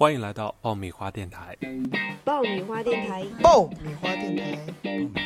[0.00, 1.54] 欢迎来到爆米花电台。
[2.24, 4.56] 爆米花电台，爆米花电台，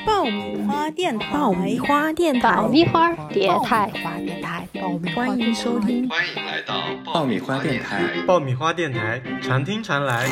[0.05, 3.93] 爆米花电台，爆米花电台，爆米花电台，
[4.25, 4.69] 电台，
[5.15, 6.09] 欢迎收听。
[6.11, 6.75] 欢迎来到
[7.05, 10.27] 爆米花电台，爆米花电台，常听常来。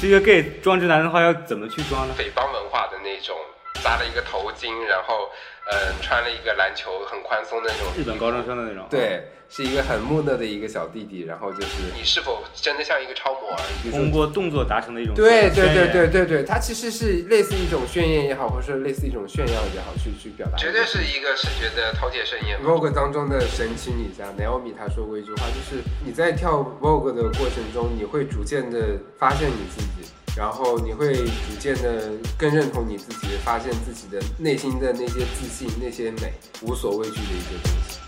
[0.00, 2.14] 是一个 gay 装直男的话，要怎么去装呢？
[2.14, 3.36] 匪帮文化的那种，
[3.84, 5.28] 扎了一个头巾，然后
[5.66, 8.86] 嗯，穿了一个篮球很宽松的那种日本高中生的那种。
[8.90, 13.56] 对，是一个很木讷的一个小弟弟，然后就是你是否真的像一个超模？
[13.90, 20.58] 通过动作达成的一种对对对对对对，它其实是类似一种炫耀也好，或者说类似一种炫耀也好，去去表达。
[20.58, 22.60] 绝对是一个视觉的饕餮盛宴。
[22.62, 30.10] Vogue 当中的神奇女侠 Naomi 她说过一句话，就是你在跳 Vogue 的过程中，你会逐渐的发现你自己。
[30.36, 38.00] 然后你会逐渐的更认同你自己，发现自己的内心的那些自信、那些美，无所畏惧的一些东西。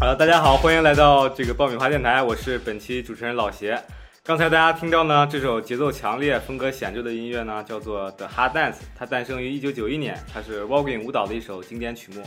[0.00, 3.80] 好了，大家好，欢迎来到这个爆米花电台，我是本期主持人老邪。
[4.24, 12.24] 刚才大家听到呢，这首节奏强烈、风格显著的音乐呢，叫做《The Hard Dance》，它诞生于1991年，它是 Voguing 舞蹈的一首经典曲目。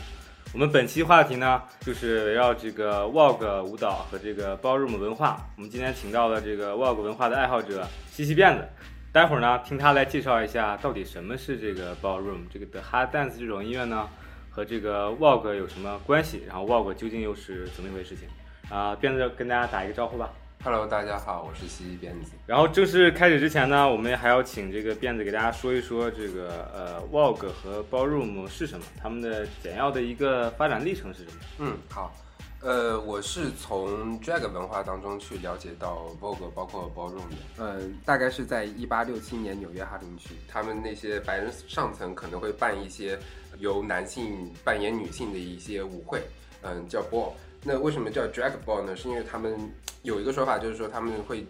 [0.53, 5.49] 我们本期话题呢，就是围绕这个 Vogue 舞蹈和这个 Ballroom 文化。
[5.57, 8.69] 我们今天请到了这个 Vogue 文化的爱好者西西辫子，
[9.11, 14.07] 待会儿呢，听他来介绍一下到底什么是这个 Ballroom，这个 The Hard Dance 这种音乐呢，
[14.51, 16.43] 和这个 Vogue 有什么关系？
[16.45, 18.29] 然后 Vogue 究竟又是怎么一回事情？
[18.69, 20.29] 啊，辫子跟大家打一个招呼吧。
[20.65, 22.31] Hello，大家好，我是西西辫子。
[22.47, 31.41] 然后正式开始之前呢，我们还要请这个辫子给大家说一说这个呃，Vogue 和 Ballroom 是什么，他们的简要的一个发展历程是什么？
[31.59, 32.15] 嗯，好，
[32.61, 37.35] 呃，我是从 Drag 文化当中去了解到 Vogue，包括 Ballroom 的。
[37.57, 43.19] 嗯，大概是在一八六七年纽约哈林区，他们那些白人上层可能会办一些
[43.57, 46.21] 由男性扮演女性的一些舞会，
[46.61, 47.33] 嗯，叫 Ball。
[47.63, 48.95] 那为什么叫 Drag Ball 呢？
[48.95, 49.57] 是因为他们
[50.01, 51.45] 有一个说法，就是说他们会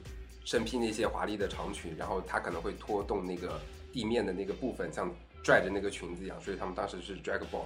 [0.46, 3.60] 身披那些华丽的长裙，然后他可能会拖动那个
[3.92, 5.12] 地面的那个部分，像
[5.44, 7.66] 拽着那个裙子一样，所以他们当时是 Drag Ball。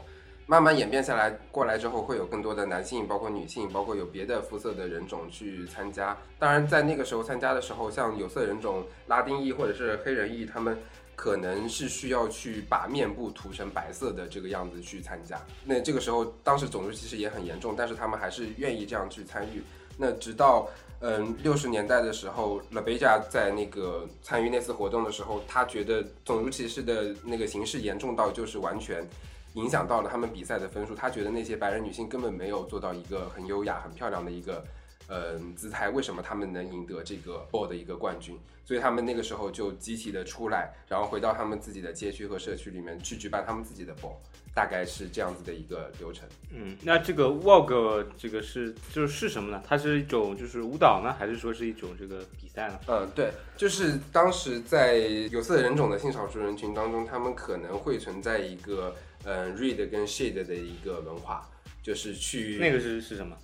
[0.50, 6.18] 慢慢演变下来，过来之后会有更多的男性，包括女性，包括有别的肤色的人种去参加。
[6.40, 10.78] 当然，在那个时候参加的时候，像有色人种、拉丁裔或者是黑人裔，他们
[11.18, 15.42] 可能是需要去把面部涂成白色的这个样子去参加。
[15.66, 19.64] 那这个时候，当时种族歧视也很严重，但是他们还是愿意这样去参与。
[19.98, 20.70] 那直到
[21.02, 29.06] 嗯六十年代的时候，La b e j a 在那个参与那次活动的时候，他觉得种族歧视的那个形式严重到就是完全。
[29.54, 34.64] 影响到了他们比赛的分数，他觉得那些白人女性根本没有做到一个很优雅、很漂亮的一个，
[35.08, 35.90] 呃，姿态。
[35.90, 38.38] 为什么他们能赢得这个 ball 的一个冠军？
[38.68, 44.18] 所以他们那个时候就集体的出来，然后回到他们自己的街区和社区里面去举办他们自己的 ball，
[44.54, 46.28] 大概是这样子的一个流程。
[46.52, 49.64] 嗯，那这个 Vogue 这个是就是是什么呢？
[49.66, 52.78] 它是一种就是舞蹈呢，还是说是一种这个比赛呢？
[52.88, 54.98] 嗯，对，就是当时在
[55.32, 58.94] 有色人种的性少数人群当中，他们可能会存在一个。
[59.24, 61.50] 嗯，read 跟 shade 的一个文化，
[61.84, 63.36] 就是去那个是是什么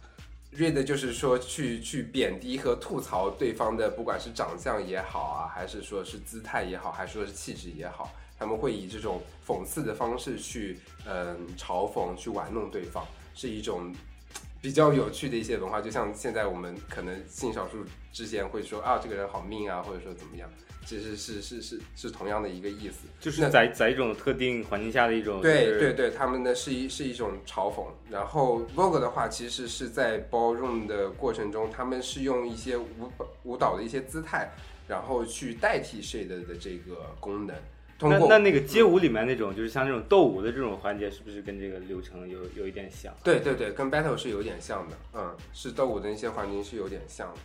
[0.58, 13.94] ？read 就是说去去贬低和吐槽对方的，不管是长相也好啊，还是说是姿态也好，还是说是气质也好，他们会以这种讽刺的方式去嗯嘲讽、去玩弄对方，是一种
[14.64, 15.82] 比较有趣的一些文化。
[15.82, 20.50] 就像现在我们可能性少数之间会说啊，这个人好命啊，或者说怎么样。
[20.86, 27.86] 其实是是是是同样的一个意思，就是在在一种特定环境下的一种对对对，他们呢是一是一种嘲讽。
[28.10, 32.86] 然后 Vogue 的话，其实是在 Ballroom 的过程中，他们是用一些舞
[33.44, 34.52] 舞蹈的一些姿态，
[34.88, 37.56] 然后去代替 Shade 的这个功能。
[38.00, 43.14] 那那那个街舞里面那种，就是像那种斗舞的这种环节，是不是跟这个流程有有一点像？
[43.24, 47.40] 对对对，跟 Battle 是有点像的，嗯，是斗舞的那些环节是有点像的。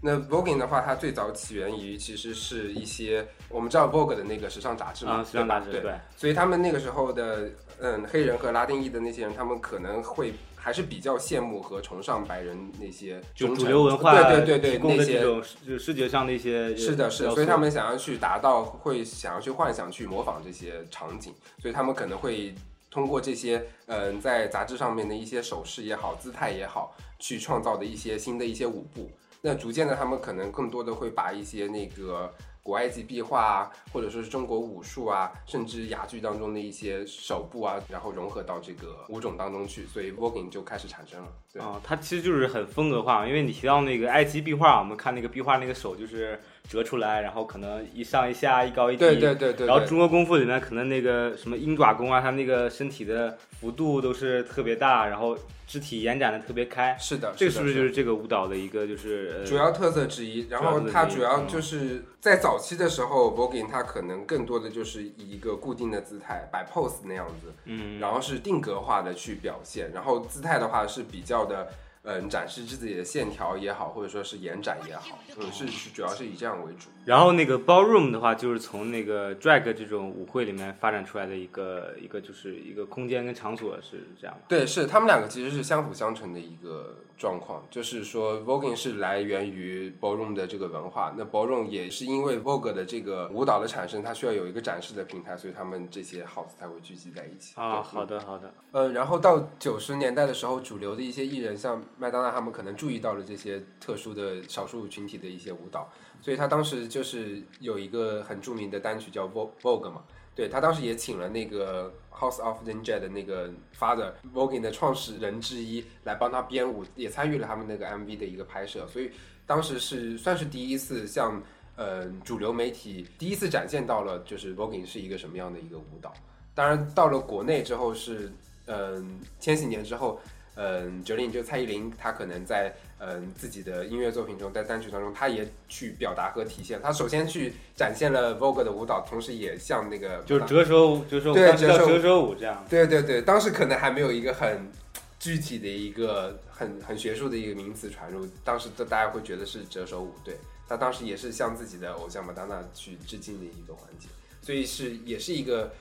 [0.00, 7.48] 那 Vogue 的话，它最早起源于其实是一些我们知道 Vogue 的那个时尚杂志嘛，时尚杂志对，所以他们那个时候的
[7.80, 10.34] 嗯黑人和拉丁裔的那些人，他们可能会
[10.64, 15.42] 还是比较羡慕和崇尚白人那些就主流文化对对对对那些就
[15.78, 22.54] 视觉上的一些是的是，所以他们想要去达到会想要去幻想去模仿这些场景，所以他们可能会
[22.90, 29.10] 通过这些嗯在杂志上面的一些手势也好姿态也好，去创造的一些新的一些舞步。
[29.42, 32.32] 那逐渐的，他们可能更多的会把一些那个
[32.64, 41.62] 古埃及壁画啊，或者说是中国武术啊，甚至哑剧当中的一些手部啊，然后融合到这个舞种当中去，所以 voguing 就开始产生了。
[41.62, 49.00] 啊，它其实就是很风格化，因为你提到那个埃及壁画，我们看那个壁画那个手就是折出来，然后可能一上一下，一高一低。
[49.00, 49.66] 对对对对。
[49.66, 56.96] 然后中国功夫里面可能那个什么鹰爪功啊，它那个身体的幅度都是特别大，然后肢体延展的特别开。
[56.98, 60.48] 是的，这个是不是就是这个舞蹈的一个就是主要特色之一？
[60.48, 71.68] 然后它主要就是在早期的时候，voguing 它可能更多的就是以一个固定的姿态摆 pose 那样子，嗯，然后是定格化的去表现，然后姿态的话是比较的。
[72.04, 76.90] 嗯，展示自己的线条也好，或者说是延展也好，嗯，是是主要是以这样为主。
[77.06, 84.36] 然后那个 ballroom 的话，就是从那个 drag 这种舞会里面发展出来的一个一个就是一个空间跟场所是这样。
[84.46, 87.62] 对，是他们两个其实是相辅相成的一个状况。
[87.70, 97.54] 就是说，voguing 是来源于 ballroom 的这个文化，那 ballroom 也是因为 vogue 的这个舞蹈的产生，它需要有一个展示的平台，所以他们这些 house 才会聚集在一起。
[97.56, 98.52] 啊，好的好的。
[98.72, 101.82] 嗯，然后到九十年代的时候，主流的一些艺人像。
[101.96, 105.88] 麦当娜他们可能注意到了这些特殊的少数群体的一些舞蹈，
[106.20, 110.02] 所以他当时就是有一个很著名的单曲叫 Vogue 嘛，
[110.34, 111.92] 对他当时也请了那个
[112.24, 119.10] House of Ninja 的那个 Father Voguing 的创始人之一来帮他编舞，也参与了他们那个 MV 的一个拍摄，所以
[119.46, 121.42] 当时是算是第一次向
[121.76, 126.12] 呃主流媒体第一次展现到了就是 Voguing 是一个什么样的一个舞蹈。
[126.54, 128.32] 当然到了国内之后是
[128.66, 130.18] 嗯千禧年之后。
[130.56, 132.72] 嗯，九零就蔡依林，她可能在
[133.06, 136.80] 嗯自己的音乐作品中，在单曲当中，他也去表达和体现。
[136.82, 142.64] 他首先去展现了 Vogue 的舞蹈，同时也像那个就是折手折手对折手舞这样。
[142.68, 144.70] 对对对，当时可能还没有一个很
[145.18, 150.14] 具体的一个很很学术的一个名词传入，当时的大家会觉得是折手舞。
[150.24, 150.36] 对，
[150.68, 154.08] 他当时也是向自己的偶像马丹娜去致敬的一个环节，
[154.40, 155.72] 所以是也是一个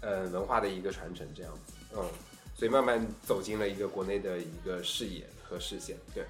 [0.00, 2.04] 呃文化的一个传承这样子，嗯。
[2.56, 5.96] 所以慢慢走进了一个国内的一个视野和视线。
[6.14, 6.22] 对，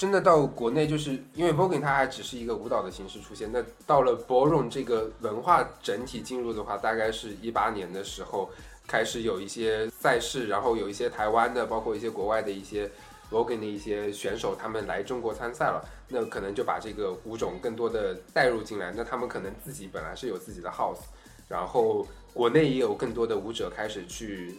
[0.00, 3.52] 真的到国内，就是因为 voguing 它还只是一个舞蹈的形式出现。
[3.52, 8.48] 那到了 ballroom 这个文化整体进入的话，大概是一八年的时候
[8.86, 12.90] 开始有一些赛事，然后有一些台湾的，包括一些国外的一些
[13.30, 15.86] voguing 的一些选手，他们来中国参赛了。
[16.08, 18.94] 那可能就把这个舞种更多的带入进来。
[18.96, 21.00] 那他们可能自己本来是有自己的 house，
[21.46, 24.54] 然后国内也有更多的舞者开始去。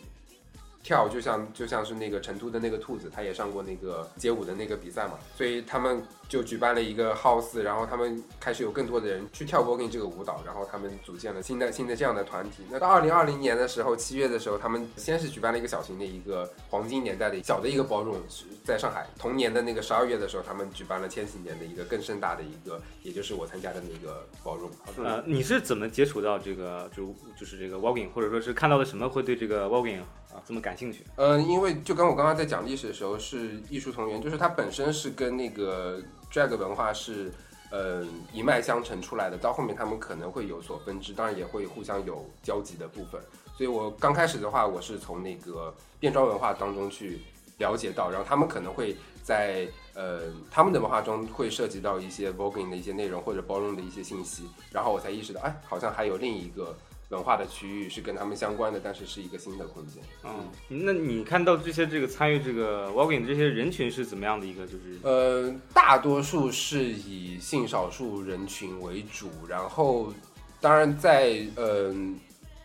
[0.83, 12.63] 跳就像就像是那个成都的那个兔子，他也上过那个街舞的那个比赛嘛，所以他们就举办了一个 house，然后他们开始有更多的人去跳 voguing 这个舞蹈，然后他们组建了新的新的这样的团体。
[12.69, 18.21] 那到二零二零年的时候，七月的时候，他们先是举办了一个小型的一个黄金年代的小的一个 ballroom，
[18.63, 19.07] 在上海。
[19.19, 24.71] 同年的那个十二月的时候，他们举办了千禧年的一个更盛大的一个，也就是我参加的那个 ballroom。
[25.03, 30.01] 呃，你是怎么接触到这个就就是这个 voguing，或者说是看到了什么会对这个 voguing？
[30.33, 31.05] 啊，这么感兴趣？
[31.17, 36.01] 嗯，因为就跟我刚刚在讲历史的时候是异曲同源，就是它本身是跟那个
[36.31, 37.31] drag 文化是，
[37.71, 39.37] 嗯，一脉相承出来的。
[39.37, 43.21] 到后面他们可能会有所分支，当然也会互相有交集的部分。
[43.57, 47.19] 所以我刚开始的话，我是从那个变装文化当中去
[47.57, 56.75] 了解到，然后他们可能会在呃他们的文化中会涉及到一些 voguing 的一些内容或者包容的一些信息，然后我才意识到，哎，好像还有另一个。
[57.11, 60.01] 文化的区域是跟他们相关的，但是是一个新的空间。
[60.23, 64.65] 嗯，那你看到这些这个参与这个 walking 这些人群是怎么样的一个？
[64.65, 70.13] 就是呃，大多数是以性少数人群为主，然后
[70.59, 71.93] 当然在呃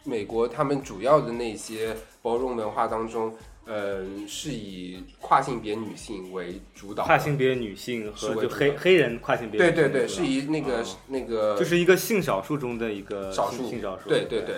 [0.04, 3.34] 美国，他们主要的那些包容文化当中。
[3.66, 14.54] 呃，是以跨性别女性为主导，跨性别女性和就黑黑人跨性别，对对对，是以那个那个，就是一个性少数中的一个少数性少数，对对对。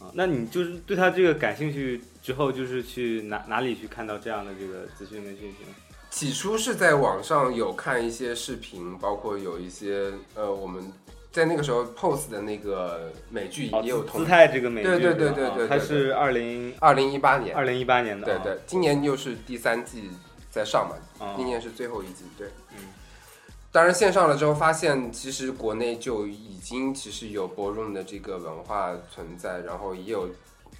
[0.00, 5.74] 啊，那你就是对他这个感兴趣之后，就是去哪哪里去看到这样的这个资讯跟信息呢？
[6.10, 10.82] 起初是在网上有看一些视频，包括有一些呃我们。
[11.38, 20.10] 在那个时候，pose 的那个美剧也有姿态这个美剧，对对对对对，它是二零二零一八年，二零一八年的，对对，今年又是第三季
[20.50, 22.84] 在上嘛，今年是最后一季，对，嗯，
[23.70, 30.28] 当然线上了之后，发现其实国内就已经其实有 ballroom 的这个文化存在，然后也有。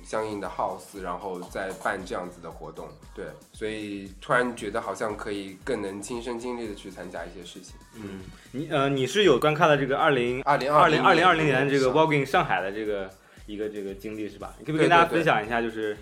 [0.04, 7.74] 相应的 house，然后再办这样子的活动，对，所以突然觉得好像可以更能亲身经历的去参加一些事情。
[7.94, 8.20] 嗯，
[8.52, 13.10] 你呃，你是有观看了这个二零二零二零二零二零年这个 Walking 上海的这个
[13.46, 14.54] 一个这个经历是吧？
[14.58, 15.60] 你可不可以跟大家分享一下？
[15.60, 15.94] 就是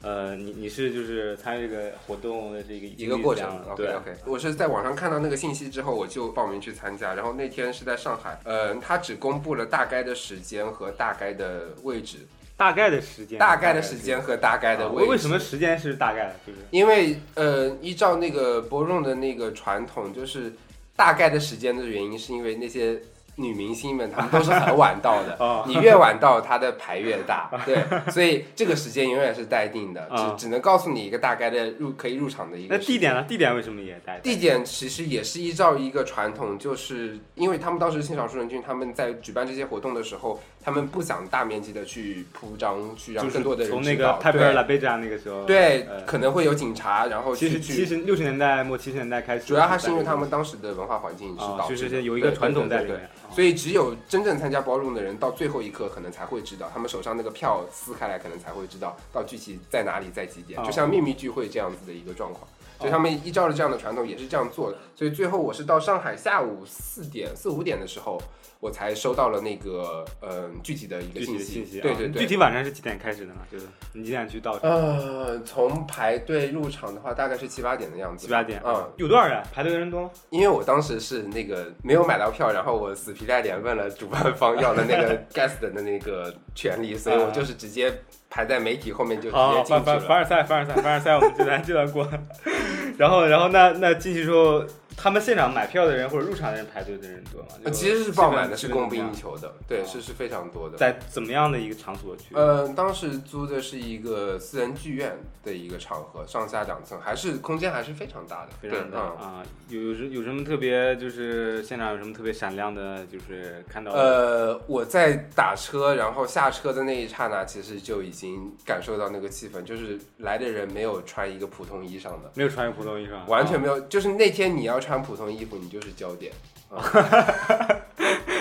[0.00, 3.64] 呃，你你是就是参与这个活动的这个一个过程。
[3.76, 7.14] 对，OK，我是在网上看到那个信息之后，我就报名去参加。
[7.14, 12.26] 然后那天是在上海，呃，他只公布了大概的时间和大概的位置。
[12.62, 16.36] 大概的时间，大概的时间和大概的位，为什么时间是大概的？
[16.46, 20.52] 就是因为呃，依照那个博润的那个传统，就是
[20.94, 23.00] 大概的时间的原因，是因为那些
[23.36, 32.76] 女明星们，她们都是很晚到的 哦，你越晚到，她的牌越大， 对，所以这个时间永远是待定的，啊只只能告诉你一个大概的入可以入场的一个。
[32.76, 33.24] 那地点呢？
[33.28, 34.18] 地点为什么也待？
[34.20, 44.18] 地点其实也是依照一个传统，就是因为他们当时性少数人群他们在举办这些活动的时候，他们不想大面积的去铺张，去让更多的人从那个。
[44.20, 52.88] 泰贝尔拉对贝扎那个时候，对呃，可能会有警察，然后七十去去七十六十年代末七十年代开始，主要还是因为他们当时的文化环境是啊，导致的，就是有一个传统在里。
[52.88, 53.06] 对对对面。
[53.06, 62.46] 啊所以只有真正参加包容的人，到最后一刻可能才会知道，他们手上那个票撕开来，可能才会知道到具体在哪里，在几点，哦就像秘密聚会这样子的一个状况。
[62.82, 64.76] 所以他们依照了这样的传统，也是这样做的。
[64.96, 68.20] 所以最后我是到上海下午四点四五点的时候，
[68.58, 71.80] 我才收到了那个嗯具体的一个信息。
[71.80, 72.22] 对对对。
[72.22, 73.40] 具体晚上是几点开始的呢？
[73.50, 74.58] 就是你几点去到？
[74.62, 78.26] 呃，从排队入场的话，大概是七八点的样子。
[78.26, 79.40] 七八点，嗯，有多少人？
[79.52, 80.10] 排队的人多吗？
[80.30, 87.92] 因为我当时是那个没有买到票，然后我死皮赖脸问了主办方要了那个 guest 的那个权利，所以我就是直接
[88.32, 89.80] 排在媒体后面就直接，进去了。
[89.80, 92.08] 凡凡凡尔赛，凡尔赛，凡尔赛，我们就来这段过。
[92.96, 94.64] 然后，然后那那进去之后，
[94.96, 97.70] 他们现场买票的人或者入场的人排队的人多吗？
[97.72, 99.12] 其实是爆满的，是供不应。
[99.12, 100.76] 求的，对，哦是是非常多的。
[100.76, 102.34] 在怎么样的一个场所去？
[102.34, 110.96] 呃，当时租的是一个私人剧院的一个场合，上下两层，还是空间还是非常大的，非常的对嗯啊，有有什有什么特别？
[110.96, 113.04] 就是现场有什么特别闪亮的？
[113.06, 123.78] 就是看到呃，我在打车，然后下车的那一刹那，其实就已经感受到那个气氛，就是来的人没有穿一个普通衣裳的，没有穿一个普通衣裳，啊完全没有。
[123.82, 126.32] 就是那天你要穿普通衣服，你就是焦点。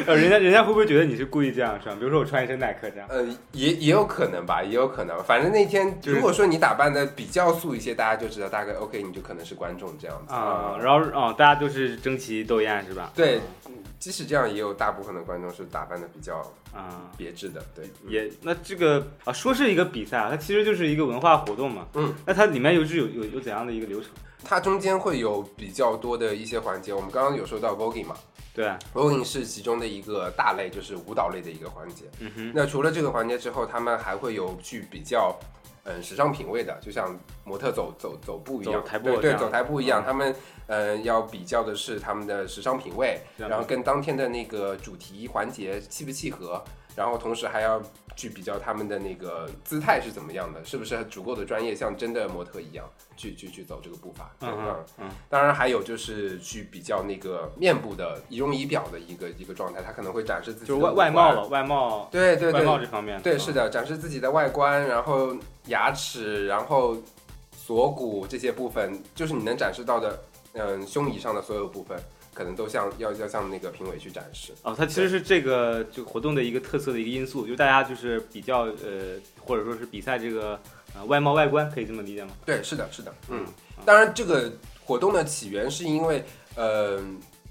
[0.08, 1.96] 呃，人家人家会不会觉得你是故意这样穿？
[2.00, 5.24] 比如说我穿一身耐克这样，呃，也也有可能吧，也有可能。
[5.24, 13.12] 反正那天如果说你打扮的比较素一些，大家就知道大概 OK，你就可能是观众这样子啊，然后啊，大家都是争奇斗艳是吧？
[13.14, 13.44] 对啊，
[14.00, 16.38] 即使这样，也有大部分的观众是打扮的比较
[16.74, 17.64] 啊，别致的。
[17.76, 21.86] 对，也那这个啊，说是一个比赛啊，它其实就是一个文化活动嘛。
[21.94, 24.10] 嗯，那它里面有是有有有怎样的一个流程？
[24.44, 26.94] 它中间会有比较多的一些环节。
[26.94, 28.16] 我们刚刚有说到 voguing 嘛。
[28.54, 32.04] 对，，voguing 是其中的一个大类，就是舞蹈类的一个环节。
[32.20, 35.34] 嗯哼，那除了这个环节之后，他们还会有去比较，
[35.86, 40.06] 嗯，时尚品味的，就像模特走走走步一样，台步对对，走台步一样，嗯。
[40.06, 40.36] 他们
[40.68, 46.62] 呃要比较的是他们的时尚品味，然后跟当天的那个主题环节契不契合，
[46.96, 47.82] 然后同时还要
[48.16, 63.40] 去比较他们的那个姿态是怎么样的，是不是足够的专业，像真的模特一样去去去走这个步伐，嗯嗯嗯，当然还有就是去比较那个面部的仪容仪表的一个一个状态，他可能会展示自己就是外外貌了，外貌外对对对貌这方面，对，嗯。
[63.40, 65.36] 是的，展示自己的外观，然后
[65.68, 66.98] 牙齿，然后
[67.56, 70.22] 锁骨这些部分，就是你能展示到的，
[70.54, 71.98] 嗯，胸以上的所有部分，
[72.42, 74.52] 可能都向要要向那个评委去展示。
[74.64, 80.60] 哦，它其实是这个这个活动的一个特色的一个因素，就大家就是比较呃，或者说是比赛这个
[80.96, 82.32] 呃外貌外观，可以这么理解吗？
[82.44, 83.46] 对，是的，是的，嗯。
[83.46, 83.54] 嗯
[83.86, 84.52] 当然，这个
[84.84, 86.24] 活动的起源是因为，
[86.56, 87.00] 呃，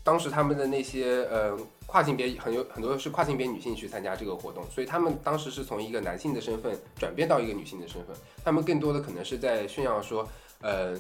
[0.03, 1.57] 当时他们的那些呃
[1.87, 10.29] 跨性别很有很多是跨性别女性去参加这个活动，所以他们当时是从一个男性的身份转变到一个女性的身份，他们更多的可能是在炫耀说，
[10.61, 10.97] 呃，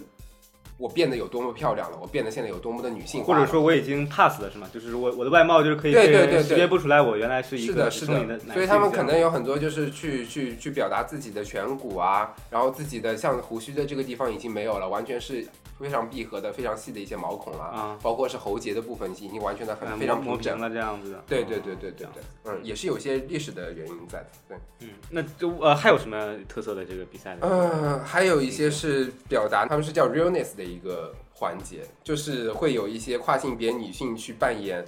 [0.81, 4.67] 我变得有多么漂亮了，我变得现在有多么的女性化或，者说我已经 pass 了是吗？
[4.73, 15.47] 就是我我的外貌就是可以对对对识别不出来，我原来是一个是的，是的所以他们可能有很多就是去去去表达自己的颧骨啊，然后自己的像胡须的这个地方已经没有了，完全是
[15.79, 20.59] 非常闭合的、非常细的一些毛孔了，啊，包括是喉结的部分已经完全的很嗯非常平整。
[20.59, 21.23] 了这样子的。
[21.27, 24.27] 对哦对对对对对，嗯，也是有些历史的原因在的。
[24.49, 27.47] 对，嗯，那就呃还有什么特色的这个比赛的？
[27.47, 34.85] 嗯，还有一些是表达，他们是叫 realness 的一个环节，就是会有一些跨性别女性去扮演，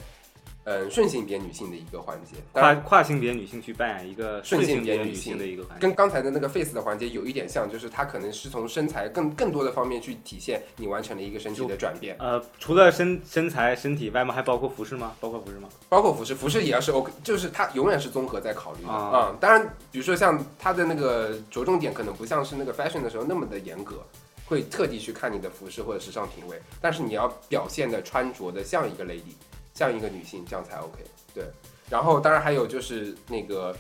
[0.64, 2.36] 嗯，顺性别女性的一个环节。
[2.52, 5.80] 当然跨跨性别女性去扮演一个顺性别女性的一个环节。
[5.80, 15.16] 跟刚才的那个 face 的环节有一点像，就是它可能是从身材更更多的方面去体现你完成了一个身体的转变，呃，除了身身材、身体外貌，还包括服饰吗？
[15.18, 15.68] 包括服饰吗？
[15.88, 23.96] 包括服饰，服饰也要是 OK，就是它永远是综合在考虑的啊啊、当然，比如说像它的那个着重点可能不像是那个 fashion 的时候那么的严格，
[24.52, 29.34] 会特地去看你的服饰或者时尚品味，但是你要表现的穿着的像一个 lady，
[29.74, 31.02] 像一个女性，这样才 OK。
[31.34, 31.44] 对，
[31.88, 33.74] 然后当然还有就是那个。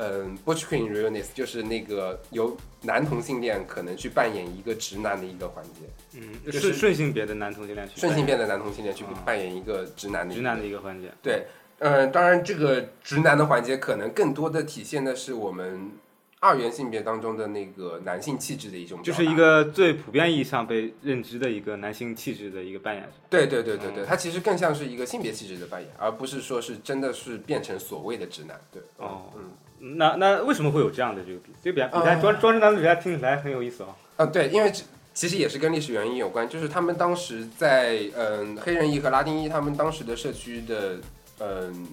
[0.00, 5.80] 嗯，Butch Queen Realness 就是那个由男同性恋可能去扮演一个直男的一个环节，
[6.14, 11.10] 嗯，就是顺顺性别的男同性恋去顺性扮别的男同性恋去啊扮演一个直男的直男的一个环节。
[11.20, 11.46] 对，
[11.80, 15.90] 嗯，当然这个直男的环节可能更多的体现的是我们
[16.40, 23.08] 二元性别当中的那个男性气质的一种，就是一个最普遍意义上被认知的一个男性气质的一个扮演。
[23.28, 28.60] 对对对对对，嗯它其实更像是一个性别气质的扮演，而不是说是真的是变成所谓的直男。
[28.72, 33.94] 对，哦嗯，那那为什么会有这样的这个比这个比比赛呃装装直男的比赛听起来很有意思哦。
[34.16, 40.98] 嗯，对，因为这其实也是跟历史原因有关，就是他们当时在嗯黑人裔和拉丁裔他们当时的社区的
[41.40, 41.88] 嗯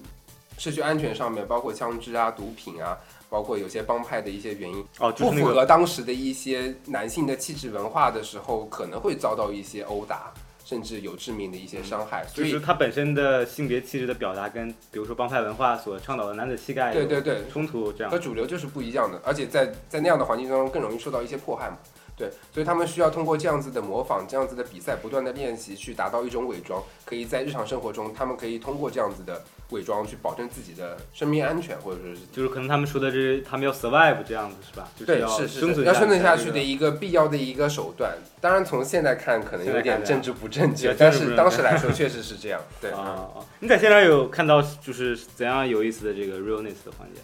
[0.56, 2.96] 社区安全上面，包括枪支啊、毒品啊，
[3.28, 10.32] 包括有些帮派的一些原因，哦，就不符是那个合当时的一些男性的气质文化的时候，可能会遭到一些殴打，
[10.64, 12.24] 甚至有致命的一些伤害。
[12.26, 18.18] 所以就是，它本身的性别气质的表达，跟比如说帮派文化所倡导的男子气概对对对，冲突这样和。
[18.18, 21.78] 主流就是不一样的，而且在在那样的环境当中更容易受到一些迫害嘛。
[22.16, 34.88] 对，所以他们需要通过这样子的模仿、这样子的比赛，不断的练习，去达到一种伪装，可以在日常生活中，他们可以通过这样子的伪装去保证自己的生命安全，或者说是就是可能他们说的是他们要 survive 这样子是吧？
[34.94, 38.12] 就是对，要是是生存要生存下去的一个必要的一个手段。
[38.40, 42.60] 当然，从现在看可能有点政治不正确，但是当时来说确实是这样。
[42.80, 43.00] 对，啊
[43.34, 43.44] 啊！
[43.58, 47.20] 你在现场有看到就是怎样有意思的这个 realness 的环节？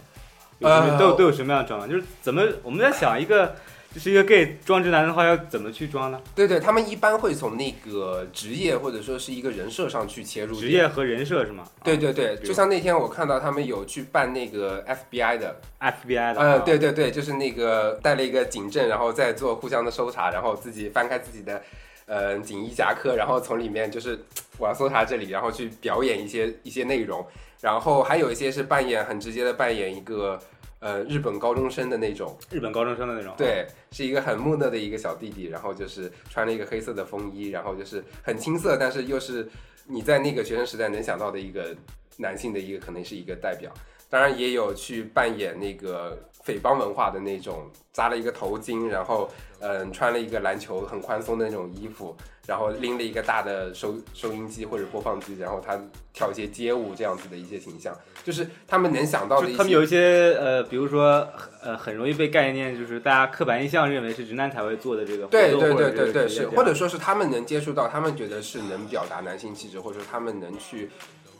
[0.59, 1.89] 有什么呃都有都有什么样的装扮？
[1.89, 3.55] 就是怎么我们在想一个
[3.93, 6.19] 就是一个 gay 装直男的话要怎么去装呢？
[6.33, 10.59] 对对，他们一般会从那个职业或者说是一个人设上去切入。
[10.59, 11.63] 职业和人设是吗？
[11.83, 16.41] 对对对，就像那天我看到他们有去办那个 FBI 的，啊，FBI 的。
[16.41, 21.61] 呃，啊对对对，就是那个带了一个警证，然后再做互相的搜查，然后自己翻开自己的
[22.07, 24.17] 呃锦衣夹克，然后从里面就是
[24.57, 27.23] 我要搜查这里，然后去表演一些一些内容，
[27.61, 30.39] 然后还有一些是扮演很直接的扮演一个
[30.83, 33.33] 呃日本高中生的那种，日本高中生的那种。
[33.37, 39.49] 对，是一个很木讷的一个小弟弟，然后就是穿了一个黑色的风衣，然后就是很青涩，但是又是
[39.87, 41.73] 你在那个学生时代能想到的一个
[42.17, 43.71] 男性的一个可能是一个代表。
[44.09, 49.27] 当然也有去扮演那个匪帮文化的那种，扎了一个头巾，然后
[49.65, 52.13] 嗯穿了一个篮球很宽松的那种衣服，
[52.45, 55.79] 然后拎了一个大的收收音机或者播放机，然后他
[56.13, 59.57] 跳一些街舞这样子的一些形象，就是他们能想到的一些。
[59.57, 61.25] 他们有一些呃，比如说
[61.61, 70.89] 呃，很容易被概念，就是大家刻板印象认为是直男才会做的这个活对对动或者对对对，是，或者说是他们能接触到，他们觉得是能表达男性气质，或者说他们能去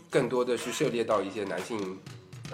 [0.09, 1.99] 更多的去涉猎到一些男性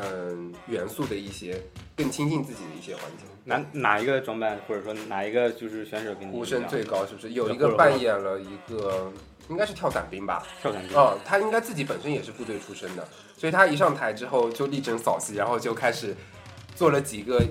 [0.02, 1.62] 嗯元素的一些
[1.96, 3.28] 更亲近自己的一些环境。
[3.46, 7.32] 哪哪一个装扮，或者说哪一个就是选手给你呼声最高是不是？
[7.32, 9.12] 有一个扮演了一个
[9.50, 10.46] 应该是跳伞兵吧？
[10.62, 10.96] 跳伞兵？
[10.96, 16.16] 哦，他应该自己本身也是部队出身的，所以他一上台之后就力争扫戏，然后就开始
[16.76, 17.42] 做了几个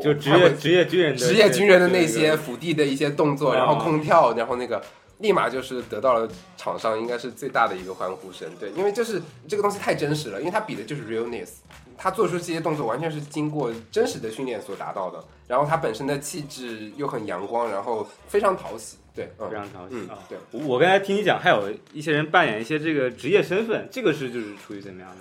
[0.00, 4.80] 就职业职业军人的职业军人的那些个伏地的一些动作，啊然后空跳，然后那个
[5.18, 8.48] 立马就是得到了场上应该是最大的一个欢呼声。
[8.58, 11.48] 对，因为就是这个东西太真实了，因为他比的就是 realness，
[11.96, 15.22] 他做出这些动作完全是经过真实的训练所达到的。
[15.46, 18.98] 然后他本身的气质又很阳光，然后非常讨喜。
[19.14, 19.94] 对，嗯非常讨喜。
[20.28, 25.16] 对，我我刚才听你讲，还有一些人扮演一些这个职业身份，这个是就是出于怎么样的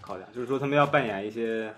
[0.00, 0.28] 考量？
[0.34, 1.74] 就是说他们要扮演一些嗯，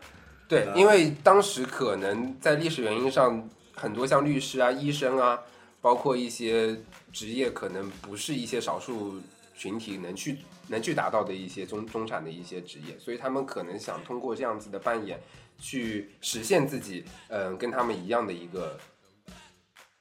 [0.48, 5.40] 对因为当时可能在历史原因上，很多像律师啊、医生啊，
[5.80, 6.76] 包括一些
[7.12, 9.20] 职业，可能不是一些少数
[9.56, 10.38] 群体能去
[10.68, 15.18] 能去达到的一些中中产的一些职业，所以他们可能想通过这样子的扮演，
[15.58, 18.78] 去实现自己，嗯、跟他们一样的一个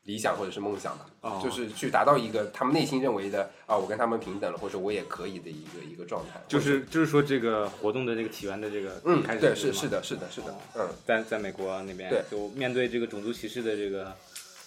[0.04, 1.42] 理想或者是梦想吧，哦。
[1.44, 10.88] 就是去达到一个他们内心认为的啊，我跟他们平等了，或者我也可以的一个一个状态，就是就是说这个活动的这个起源的这个嗯，开始对，是是是的，是的，是的，嗯。
[11.06, 14.16] 在在美国那边对，就面对这个种族歧视的这个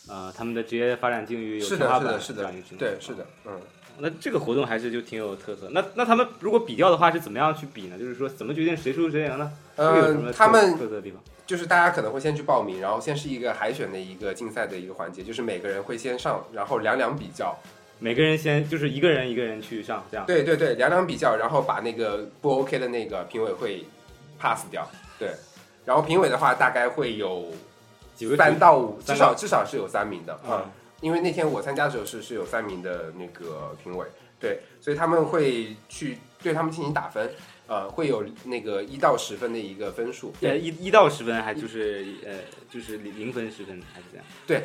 [0.09, 3.61] 呃他们的职业发展境遇有是的，天花板是的，是的这样一个情，况对，是的，嗯，
[3.99, 5.69] 那这个活动还是就挺有特色。
[5.71, 7.99] 那那他们如果比较的话，是怎么样去比呢？
[7.99, 9.53] 就是说怎么决定谁输谁赢呢？
[9.77, 11.21] 嗯，他们特色的地方？
[11.47, 17.57] 就是大家可能会先去报名，然后先是一个海选的一个竞赛的一个环节，就是每个人会先上，然后两两比较，
[17.99, 20.25] 每个人先就是一个人一个人去上这样。
[20.27, 23.85] 对对对，两两比较，然后把那个不 OK 的那个评委会
[24.39, 25.31] pass 掉，对，
[25.85, 27.53] 然后评委的话大概会有
[28.37, 34.07] 三到五，至少至少是有三名的，嗯，啊，因为那天我参加的时候是是有三名的那个评委，
[34.39, 37.31] 对，所以他们会去对他们进行打分，
[37.67, 42.33] 呃，会有那个一到十分的一个分数，呃，一一到十分还就是呃
[42.71, 44.27] 就是零零分十分还是这样？
[44.49, 44.63] 嗯，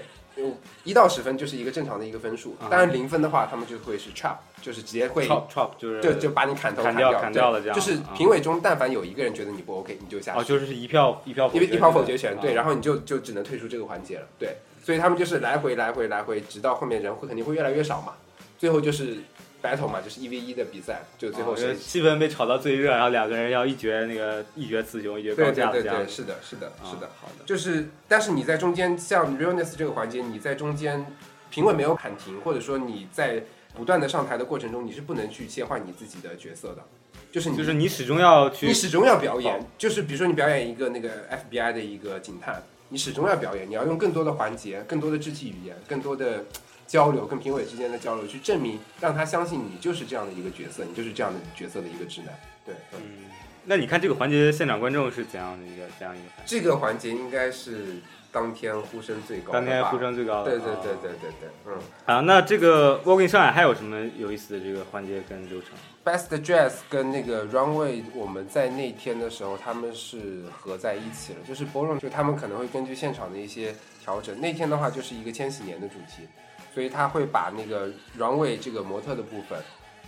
[0.83, 8.13] 一到十分就是一个正常的一个分数啊，当然零分的话，他们就会是 trap，就是直接会 chop chop 就是就就把你砍头砍掉掉，砍掉了这样就是啊。
[8.15, 12.55] 评委中但凡有一个人觉得你不 OK，你就下哦，去，就是一票一票否决因为一票否决权，对，啊。
[12.55, 18.13] 然后你就就只能退出这个环节了，对，所以他们就是来回来回来回，直到后面人会肯定会越来越少嘛，
[18.57, 19.17] 最后就是
[19.65, 21.75] battle 嘛，就是一 V 一的比赛，就最后哦这谁。
[21.75, 26.07] 气氛被炒到最热，然后两个人要一决那个一决雌雄，一决对高对对对。
[26.07, 27.45] 是的，是的，啊是的，好的。
[27.45, 31.05] 就是，但是你在中间，像 realness 这个环节，你在中间
[31.49, 36.83] 评委没有喊停，或者说你在不断的上台的过程中，你是不能去切换你自己的角色的，
[37.31, 46.45] 就是你就是你始终要去你始终要表演，就是比如说你表演一个那个 FBI 的一个警探，你始终要表演，你要用更多的环节、更多的肢体语言、更多的
[46.87, 52.33] 交流，跟评委之间的交流，去证明让他相信你就是这样的一个角色，你就是这样的角色的一个直男。
[52.65, 53.25] 对，嗯嗯，
[53.65, 56.25] 那你看这个环节现场观众是怎样的一个怎样一个？
[56.45, 57.97] 这个环节应该是
[58.31, 60.51] 当天呼声最高，当天呼声最高的。
[60.51, 61.77] 对对对啊对对对，嗯。
[62.05, 65.71] 啊，那这个 Walking 上海还有什么有意思的这个环节跟流程
[66.03, 71.39] ？Best Dress 跟那个 Runway，我们在那天的时候，他们是合在一起了。
[71.47, 74.39] 就是 Ballroom，就他们可能会根据现场的一些调整。
[74.39, 76.27] 那天的话，就是一个千禧年的主题，
[76.75, 79.57] 所以他会把那个 Runway 这个模特的部分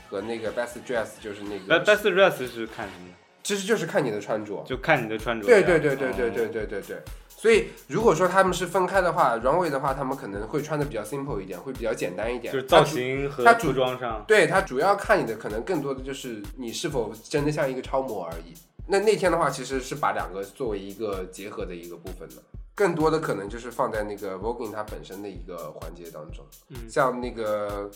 [0.10, 3.08] 和那个 Best Dress 就是那那个，Best Dress 是看什么？
[3.41, 4.62] 其实就是看你的穿着。
[4.67, 5.47] 就看你的穿着。
[5.47, 7.01] 对对对对对对哦对对对。
[7.30, 12.53] 所以如果说他们是分开的话，Runway 的话，他们可能会穿的比较 simple 一点，会比较简单一点。
[12.53, 14.25] 就是造型和它主服装上。
[14.27, 18.53] 对他主要看你的，可能更多的就是你是否真的像一个超模而已。
[18.88, 22.36] 那那天的话，其实是把两个作为一个结合的一个部分的，
[22.78, 27.90] 更多的可能就是放在那个 voguing 它本身的一个环节当中，嗯像那个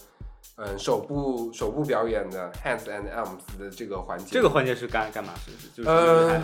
[0.55, 5.51] 嗯手部手部表演的 hands and arms 的这个环节，这个环节是干干嘛是？
[5.51, 6.41] 是就是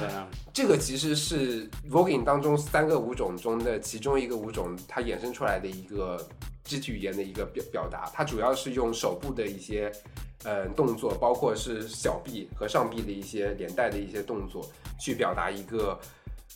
[0.54, 6.23] 这个其实是 voguing 当中三个舞种中的其中一个舞种，它衍生出来的一个
[6.63, 8.08] 肢体语言的一个表表达。
[8.13, 9.91] 它主要是用手部的一些
[10.43, 14.63] 嗯动作，包括是小臂和上臂的一些连带的一些动作，
[15.00, 16.00] 去表达一个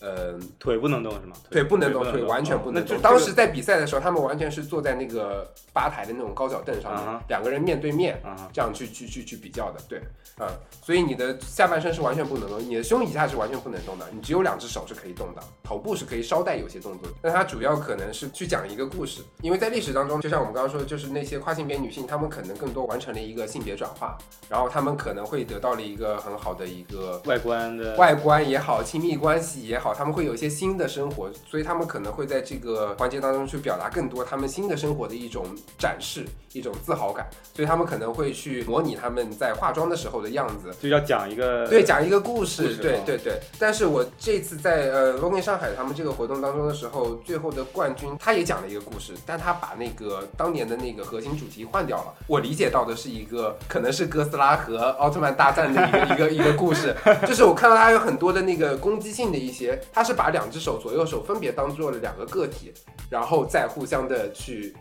[0.01, 1.35] 嗯腿不能动是吗？
[1.49, 2.95] 腿不能动，腿腿完全不能动。
[2.95, 9.99] 哦就当时在比赛的时候，他们完全是坐在那个吧台的那种高脚凳上面，两个人面对面，这样去去去去比较的，对，
[10.37, 10.49] 啊、
[10.81, 17.13] 所以你的下半身是完全不能动，你的胸以下是完全不能动的，你只有两只手是可以动的，头部是可以稍带有些动作的。
[17.21, 24.17] 但它主要可能是去讲一个故事，因为在历史当中，就像我们刚刚说的，就是那些跨性别女性，她们可能更多完成了一个性别转化，
[24.49, 35.45] 然后她们可能会得到了一个很好的一个外观的外观也好，亲密关系也好，他们会有一些新的生活，所以他们可能会在这个环节当中去表达更多他们新的生活的一种
[35.77, 40.71] 展示，一种自豪感，所以他们可能会去模拟他们在化妆的时候的样子。
[40.81, 43.39] 就要讲一个对，讲一个故事，故事啊对对对。
[43.59, 52.13] 但是我这次在呃 v o g u 上海他们这个活动当中的时候，最后的冠军他也讲了一个故事，但他把那个当年的那个核心主题换掉了。
[52.27, 56.95] 我理解到的是一个可能是哥斯拉和奥特曼大战的一个一个一个故事，
[57.27, 62.73] 就是我看到他有很多的那个攻击性的一些，他是把两只手左右手分别当做了两个个体，
[63.09, 64.75] 然后再互相的去。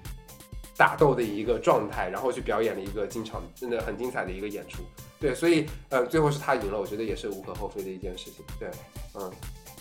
[0.76, 4.78] 打斗的一个状态，然后去表演了一个经常真的很精彩的一个演出，
[5.20, 8.42] 对，所以呃，最后是他赢了，我觉得也是无可厚非的一件事情。
[8.58, 8.70] 对，
[9.12, 9.30] 嗯，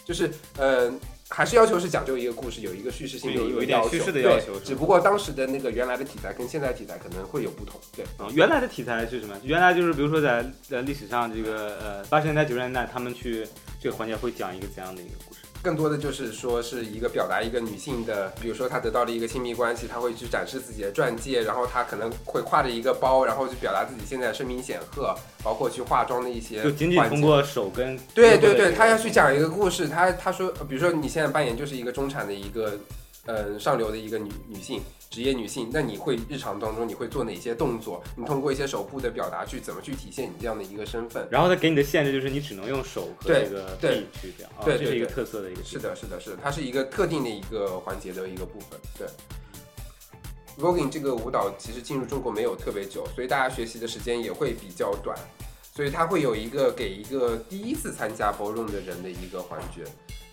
[0.04, 0.92] 就是呃，
[1.30, 7.80] 还是要求是讲究一个故事，有一个叙事性的有一个叙事的对要求只不过当时的那个原来的题材跟现在题材可能会有不同。
[7.96, 9.40] 对，啊，原来的题材是什么？
[9.42, 13.48] 原来就是比如说在在历史上这个呃八十年代九十年代，他们去
[13.80, 15.40] 这个环节会讲一个怎样的一个故事？
[15.62, 25.14] 更多的就是说是一个表达一个女性的，比如说她得到了一个亲密关系，她会去展示自己的钻戒，然后她可能会挎着一个包，然后去表达自己现在声名显赫，
[25.44, 32.78] 包括去化妆的一些就仅仅通过手跟对对对，胳膊的这个他要去讲一个故事，她她说，呃比如说你现在扮演就是一个中产的一个，
[33.26, 38.04] 嗯，上流的一个女女性，职业女性，那你会日常当中你会做哪些动作？
[38.16, 41.28] 你通过一些手部的表达去怎么去体现你这样的一个身份？
[41.32, 45.64] 然后他给你的限制就是你只能用手和对这个对臂去这样，啊，对这是一个特色的一个。
[45.64, 48.80] 是的，是的，是的，它是一个特定的一个环节的一个部分。
[48.98, 49.08] 对
[50.60, 55.18] ，voguing 这个舞蹈其实进入中国没有特别久，所以大家学习的时间也会比较短，
[55.74, 59.84] 所以它会有一个给一个第一次参加 ballroom 的人的一个环节，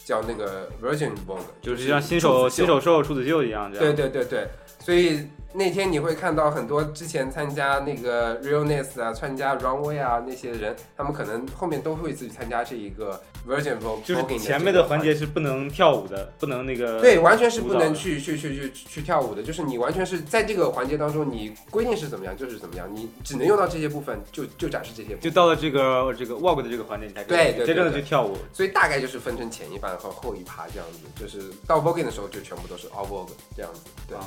[0.05, 3.97] 叫那个 Virgin Vogue，就是像新手新手秀、处子秀一样这样。
[3.97, 4.49] 对对对对，
[4.87, 25.21] 所以那天你会看到很多之前参加那个 Realness 啊、参加 Runway 啊那些人，他们可能后面都会去参加这一个 Virgin Vogue，就是前面的环节是不能跳舞的，不能那个对，完全是不能去去去去去跳舞的，就是你完全是在这个环节当中，你规定是怎么样就是怎么样，你只能用到这些部分，就就展示这些部分。
[25.23, 28.37] 就到了这个这个 Vogue 的这个环节，你才可以真正的去跳舞。
[28.53, 33.81] 所以大概就是分成前一半和后一趴这样子，就是到 voguing 的时候就全部都是 all vogue 这样子。
[34.07, 34.23] 对，啊，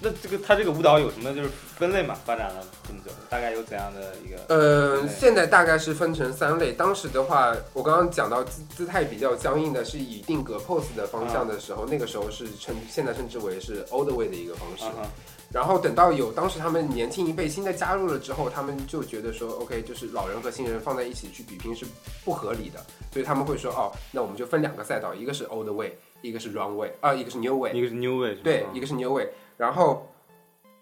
[0.00, 2.14] 那这个他这个舞蹈有什么就是分类嘛？
[2.24, 4.36] 发展了这么久，大概有怎样的一个？
[4.48, 6.72] 呃，现在大概是分成三类。
[6.72, 14.84] 当时的话，我刚刚讲到姿姿态比较僵硬的，是以定格 pose 的方向的时候，那个时候是称现在称之为是 old way 的一个方式。
[15.50, 21.86] 然后等到有当时他们年轻一辈新的加入了之后，他们就觉得说，OK，就是老人和新人放在一起去比拼是
[22.22, 22.78] 不合理的，
[23.10, 29.26] 所以他们会说，哦，那我们就分两个赛道，一个是 Old Way，一个是 Run Way，啊，一个是 New Way，一个是 New Way，对，嗯一个是 New Way，
[29.58, 30.10] 然后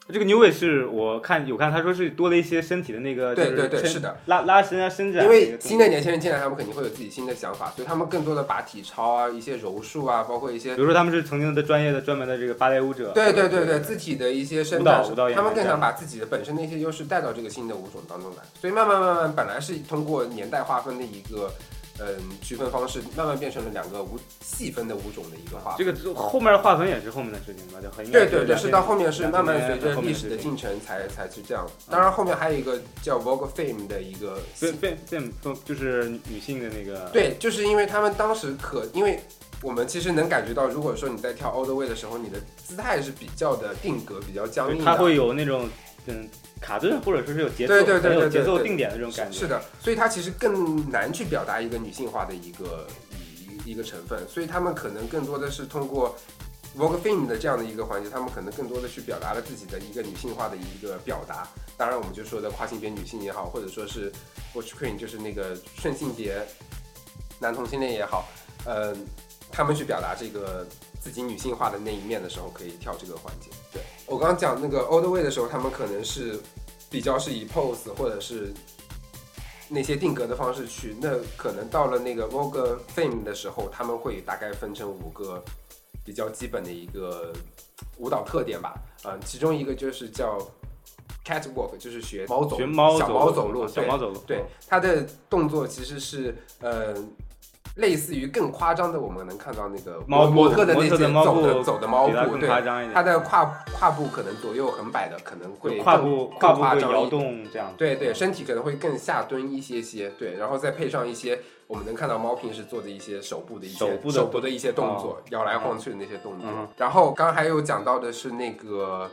[0.08, 21.50] 这个 New Way 是我看有看他说是多了一些身体的那个，对就是对对是的，拉拉伸啊伸展因为新的年轻人进来，他们肯定会有自己新的想法，所以他们更多的把体操啊、一些柔术啊，包括一些比如说他们是曾经的专业的专门的这个芭蕾舞者，对对对对，自体的一些伸舞蹈舞蹈，他们更想把自己的本身的一些优势带到这个新的舞种当中来，所以慢慢慢慢，本来是通过年代划分的一个
[22.00, 25.87] 嗯区分方式，慢慢变成了两个舞细分的舞种的一个划分。
[25.87, 31.66] 这个后面的划分也是后面的事情吧，就很对对对，是到后面是慢慢随着历史的进程才才是这样。
[31.90, 35.28] 当然后面还有一个叫 Vogue Fame 的一个对，Fame
[35.64, 39.20] 就是女性的那个，对，就是因为他们当时可，因为
[39.62, 44.85] 我们其实能感觉到，如果说你在跳 Old Way 的时候，你的姿态是比较的定格、比较僵硬的。
[44.85, 45.68] 它会有那种
[46.06, 46.28] 嗯
[46.60, 49.38] 卡顿或者说是有节奏，对对对节奏定点的这种感觉。
[49.38, 52.86] 是的，所以它其实更难去表达一个女性化的一个
[53.64, 56.16] 一一个成分，所以他们可能更多的是通过
[56.76, 61.48] Vogue Fame 的这样的一个环节，他们可能更多的去表达了自己的一个女性化的一个表达。
[61.76, 64.12] 当然，我们就说的跨性别女性也好，或者说是
[64.54, 66.40] watch Queen，就是那个顺性别
[67.38, 68.28] 男同性恋也好，
[68.64, 69.06] 嗯、
[69.50, 70.66] 他们去表达这个
[71.06, 73.48] 自己女性化的那一面的时候，可以跳这个环节。
[73.72, 76.40] 对我刚刚讲那个 Old Way 的时候，他们可能是
[76.90, 78.52] 比较是以 pose 或者是
[79.68, 85.40] 那些定格的方式去，那可能到了那个 Vogue Fame 的时候，他们会大概分成五个
[86.04, 87.32] 比较基本的一个
[87.98, 88.74] 舞蹈特点吧。
[89.04, 90.36] 嗯、其中一个就是叫
[91.24, 96.96] Catwalk，就是学猫走，学猫小猫走路，对小猫走路，对，它的动作其实是呃。
[97.76, 102.48] 类似于更夸张的，我们能看到那个猫步模特的那些走的走的猫步，对。
[102.92, 103.44] 它的胯
[103.78, 107.72] 胯部可能左右横摆的可能会胯更部更胯部会摇动这样。
[107.76, 113.78] 对对，身体可能会更下蹲一些些，对，然后再配上一些我们能看到猫平时做的一些手部的一些
[114.10, 116.48] 手部的一些动作，摇来晃去的那些动作。
[116.50, 119.10] 嗯然后刚刚还有讲到的是那个，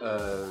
[0.00, 0.46] 呃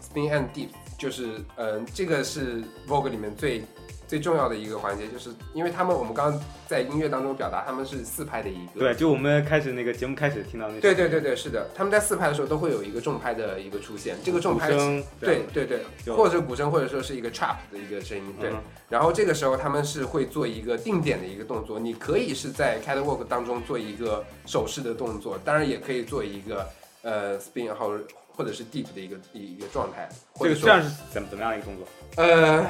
[0.00, 3.64] ，spin and Deep，就是嗯、呃这个是 Vogue 里面最
[4.10, 18.50] 最重要的一个环节，就是因为他们我们刚刚在音乐当中表达他们是四拍的一个，对，就我们开始那个节目开始听到那首对对对对，是的，他们在四拍的时候都会有一个重拍的一个出现，这个重拍声对对对，或者鼓声，或者说是一个 trap 的一个声音，对。
[18.50, 18.56] 嗯
[18.88, 26.68] 然后这个时候他们是会做一个定点的一个动作，你可以是在 catwalk 当中做一个手势的动作，当然也可以做一个
[27.02, 30.08] 呃 spin 或者或者是 deep 的一个一一个状态，
[30.40, 31.86] 这个这样是怎么怎么样一个动作？
[32.16, 32.66] 呃。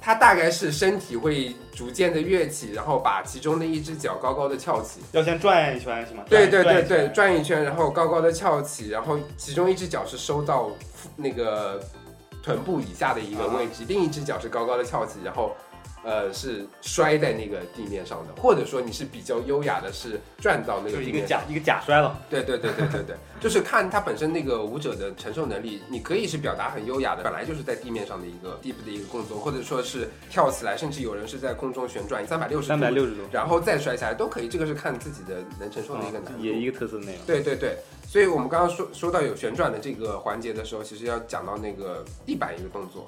[0.00, 6.24] 它大概是身体会逐渐的跃起，然后把其中的一只脚高高的翘起，要先转一圈是吗？
[6.28, 7.34] 对对对对，转。
[7.34, 10.70] 一圈转一圈，然后高高的翘起，然后其中一只脚是收到
[11.16, 11.80] 那个
[12.42, 15.54] 臀部以下的一个位置，另一只脚是高高的翘起，然后
[16.04, 21.44] 呃是摔在那个地面上的，或者说你是比较优雅的，是转到那就是一个个地面上假。
[21.48, 22.18] 一个假摔了。
[22.30, 36.38] 对对对对对对， 就是看他本身那个舞者的承受能力，你可以是表达很优雅的，本来就是在地面上的一个 deep 的一个动作，或者说是跳起来，甚至有人是在空中旋转三百六十三百六十度，然后再摔下来都可以，这个是看自己的能承受的一个难度。
[36.40, 37.26] 也一个特色内容。
[37.26, 43.04] 对对对，所以我们刚刚说说到有旋转的这个环节的时候，其实要讲到那个地板一个动作。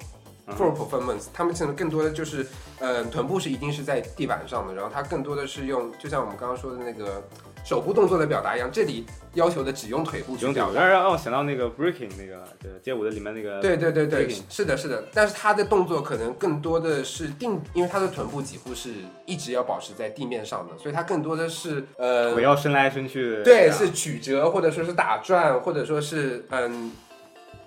[0.47, 2.45] 嗯 Full performance，他们可能更多的就是，
[2.79, 7.23] 呃，臀部是一定是在地板上的，然后它更多的是用，就像我们刚刚说的那个
[7.63, 10.85] 手部动作的表达一样，这里要求的只用腿部不用腿，去表达。
[10.85, 18.89] 让我想到那个 breaking 那个对街舞的里面那个对对对对是的，是的，但是他的动作可能更多的是定，因为他的臀部几乎是
[19.25, 23.43] 一直要保持在地面上的，所以他更多的是呃腿要伸来伸去。
[23.43, 26.91] 对，是曲折，或者说是打转，或者说是嗯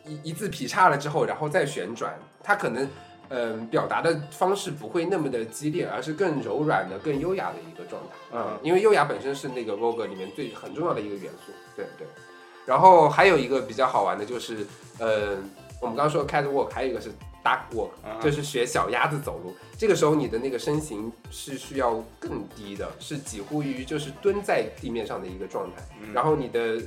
[0.04, 2.88] 一一字劈叉了之后，然后再旋转，它可能
[3.30, 8.10] 嗯表达的方式不会那么的激烈，而是更柔软的、更优雅的一个状态。
[8.34, 11.52] 嗯因为优雅本身是那个 Vogue 里面最很重要的一个元素。
[11.74, 12.06] 对对。
[12.66, 14.66] 然后还有一个比较好玩的就是，
[14.98, 15.36] 呃，
[15.80, 17.10] 我们刚刚说 catwalk，还有一个是
[17.44, 19.54] duck walk，、嗯就是学小鸭子走路。
[19.76, 25.82] 这个时候你的那个身形是需要更低的，是几乎于就是蹲在地面上的一个状态。
[26.00, 26.80] 嗯然后你的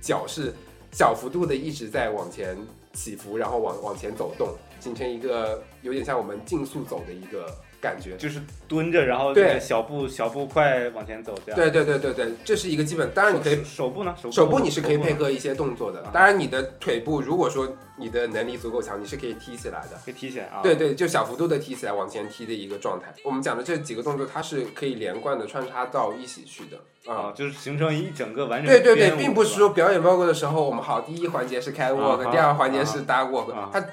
[0.00, 0.52] 脚是
[0.92, 2.56] 小幅度的一直在往前
[2.92, 4.54] 起伏，然后往往前走动。
[4.86, 8.16] 形成一个有点像我们竞速走的一个感觉。
[8.16, 11.60] 就是蹲着，然后对小步小步快往前走，这样。
[11.60, 13.10] 对对对对对，这是一个基本。
[13.12, 14.14] 当然你可以手手部呢？
[14.16, 19.98] 手手部你是可以配合一些动作的啊，当然你的腿部如果说你的能力足够强，你是可以踢起来的。
[20.04, 20.60] 可以踢起来啊。
[20.62, 23.12] 对对，就小幅度的踢起来，往前踢的一个状态。
[23.24, 26.78] 我们讲的这几个动作，它是可以连贯的穿插到一起去的
[27.12, 27.26] 啊。
[27.26, 33.84] 啊，就是形成一整个完整对对对，并不是说表演报告的时候，我们好第一环节是开 walk，、啊第二环节是搭 walk，、啊它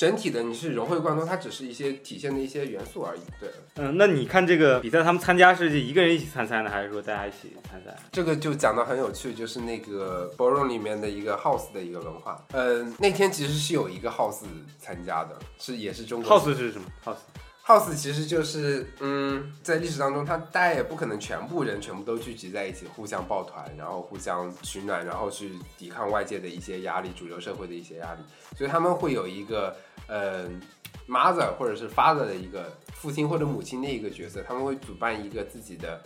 [0.00, 3.20] 整体的你是融会贯通，它只是一些体现的一些元素而已。
[3.38, 7.94] 对，嗯，那你看这个比赛，他们参加是一个人一起参赛呢，还是说大家一起参赛？
[8.10, 12.42] 这个就讲的很有趣，就是那个 ballroom 里面的一个 house 的一个文化。
[12.52, 14.44] 嗯、那天其实是有一个 house
[14.78, 17.16] 参加的，是也是中国 house 是什么？house
[17.62, 28.22] house 其实就是，嗯，在历史当中，他大家也不可能全部人全部都聚集在一起，互相抱团，然后互相取暖，然后去抵抗外界的一些压力，主流社会的一些压力，
[28.56, 29.76] 所以他们会有一个，
[30.10, 30.60] 嗯、
[31.08, 36.02] mother 或者是 father 的一个父亲或者母亲的一个角色，他们会主办一个自己的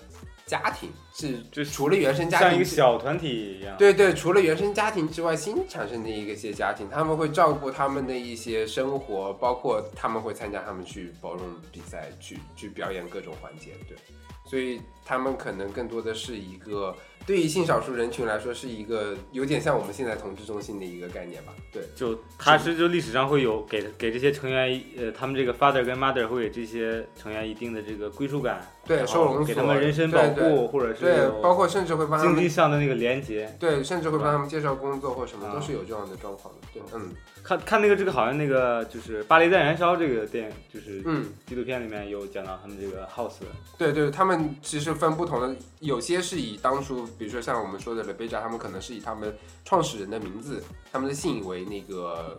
[0.46, 3.76] 家庭，是就是除了原生家庭像一个小团体一样。
[3.78, 13.96] 对对，除了原生家庭之外，新产生的一个些家庭，他们会照顾他们的一些生活，包括他们会参加他们去包容比赛，去去表演各种环节，对，
[14.44, 16.94] 所以他们可能更多的是一个
[17.26, 21.82] 对于性少数人群来说是一个有点像我们现在同志中心的一个概念吧，对。
[21.94, 33.54] 就他是就历史上会有给给这些成员呃，他们这个 father 跟 mother 会给这些成员一定的这个归属感，对收容所给他们人身保护，对对或者是对，包括甚至会帮他们经济，上的那个连接。
[33.58, 36.60] 对，甚至会帮他们介绍工作或什么，啊都是有这样的状况的。
[36.72, 37.10] 对，嗯
[37.42, 43.34] 看看那个这个好像那个就是《巴黎在燃烧》这个电影，就是嗯，纪录片里面有讲到他们这个 house，
[43.76, 52.38] 对对，他们其实分不同的，有些是以当初，比如说像我们说的 b e j a 他们可能是以他们创始人的名字、他们的姓为那个呃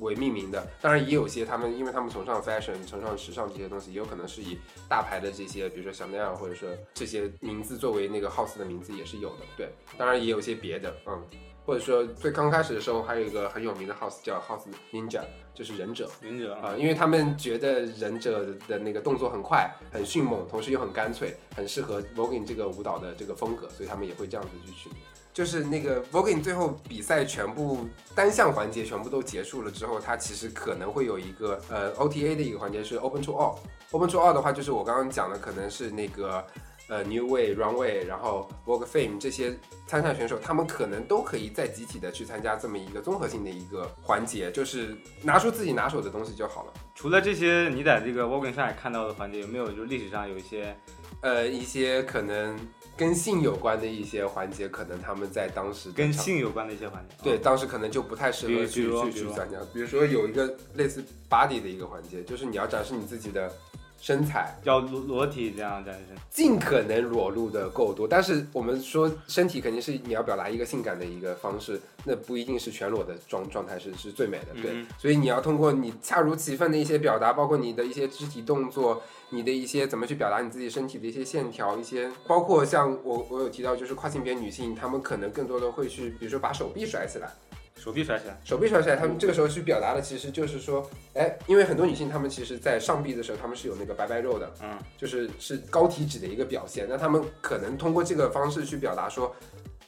[0.00, 0.66] 为命名的。
[0.80, 9.42] 当然，也有些他们因为他们崇尚 fashion、崇尚时尚这些东西，也有可能是以大牌的这些，比如说香奈儿或者说这些名字作为那个 house 的名字也是有的。
[9.56, 11.22] 对，当然也有些别的，嗯。
[11.66, 15.22] 或者说最刚开始的时候，还有一个很有名的 house 叫 House Ninja，
[15.54, 16.10] 就是忍者。
[16.20, 24.98] 忍者啊、因为他们觉得忍者的那个动作很快、很迅猛，同时又很干脆，很适合 voguing 这个舞蹈的这个风格，所以他们也会这样子去取名。
[25.32, 33.56] 就是那个 voguing 最后比赛全部单项环节全部都结束了之后，它其实可能会有一个呃 OTA 的一个环节是 open to all。
[33.92, 36.44] open to all 的话，就是我刚刚讲的，可能是那个
[36.88, 46.72] 呃 New Way、Runway，然后 Vogue Fame 这些参赛选手，他们可能都可以再集体的去参加这么一个综合性的一个环节，就是拿出自己拿手的东西就好了。
[46.94, 50.76] 除了这些，你在这个 Vogue 上也看到的环节，有没有就是历史上有一些
[51.20, 52.56] 呃，一些可能
[53.00, 57.14] 跟性有关的一些环节，可能他们在当时跟性有关的一些环节？
[57.24, 59.56] 对，当时可能就不太适合去去去参加。
[59.72, 63.50] 比如说有一个类似 body 的一个环节，就是你要展示你自己的
[63.98, 66.14] 身材，要裸裸体这样展示。
[66.28, 68.06] 尽可能裸露的够多。
[68.06, 74.72] 但是我们说身体肯定是你要表达一个性感的一个方式，那不一定是全裸的状状态是是最美的，对。
[74.72, 87.30] 嗯所以你要通过你恰如其分的一些表达，包括你的一些肢体动作，你的一些怎么去表达你自己身体的一些线条，一些包括像我我有提到，就是跨性别女性，她们可能更多的会去，比如说把手臂甩起来。
[87.76, 96.86] 手臂甩起来，手臂甩起来，她们这个时候去表达的其实就是说，哎，因为很多女性她们其实在上臂的时候，她们是有那个白白肉的，嗯，就是是高体脂的一个表现。
[96.86, 99.34] 那她们可能通过这个方式去表达说，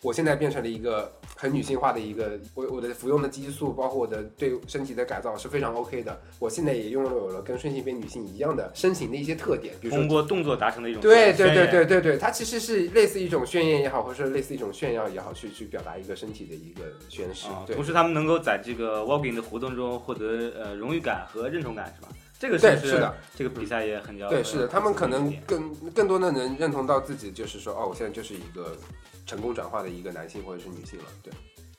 [0.03, 6.21] 我现在变成了一个很女性化的一个，我我的服用的激素，包括我的对身体的改造是非常 OK 的。
[6.41, 17.47] 我现在也拥有了跟顺性别女性一样的身形的一些特点，比如说通过动作达成的一种对对对对对对，它其实是类似一种炫耀也好，或者说类似一种炫耀也好，去去表达一个身体的一个宣示。
[17.47, 22.09] 啊，对同时他们能够在这个 walking 的活动中获得呃荣誉感和认同感，是吧？
[22.41, 23.15] 这个对，是是的。
[23.37, 24.31] 这个比赛也很骄傲。
[24.31, 28.77] 对，是的，他们可能更更多的能认同到自己，就是说，哦，我现在就是一个
[29.26, 31.04] 成功转化的一个男性或者是女性了。
[31.22, 31.32] 对，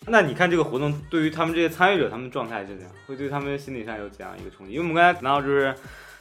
[0.08, 2.92] 那你看这个活动对于他们这些参与者，他们状态是怎样？
[3.06, 4.74] 会对他们心理上有怎样一个冲击？
[4.74, 5.74] 因为我们刚才谈到，就是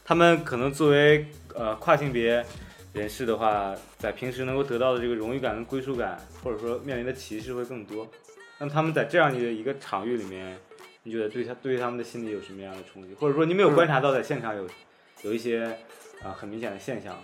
[0.04, 2.44] 他们可能作为呃跨性别
[2.92, 8.06] 人士的话，在平时能够得到的这个荣誉感跟归属感，或者说面临的歧视会更多。
[8.58, 10.56] 那他们在这样的一个场域里面，
[11.02, 13.14] 你觉得对他对于他们的心理有什么样的冲击？
[13.14, 14.68] 或者说你没有观察到在现场有
[15.22, 15.64] 有一些
[16.22, 17.16] 啊、很明显的现象？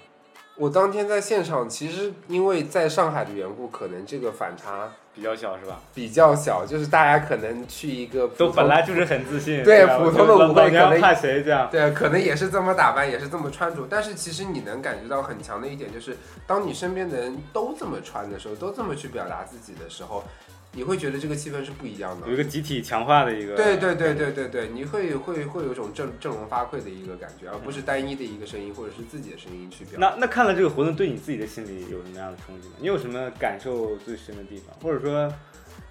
[0.59, 5.81] 我当天在现场，其实因为在上海的缘故，可能这个反差比较小是吧？
[5.95, 11.69] 比较小，就是大家可能去一个都本来就是很自信，对吧普通的舞会可能怕谁这样？
[11.71, 20.25] 对，可能也是这么打扮，也是这么穿着，但是其实你能感觉到很强的一点，就是当你身边的人都这么穿的时候，都这么去表达自己的时候，
[20.73, 22.35] 你会觉得这个气氛是不一样的有。
[22.35, 23.57] 一个集体强化的一个。
[23.57, 30.09] 对对对对对对，你会会会有一种振振聋发聩的一个感觉，而不是单一的一个声音或者是自己的声音去表达。
[30.09, 32.75] 那那看了这个活动，对你自己的心里有什么样的冲击吗？
[32.79, 35.33] 你有什么感受最深的地方，或者说，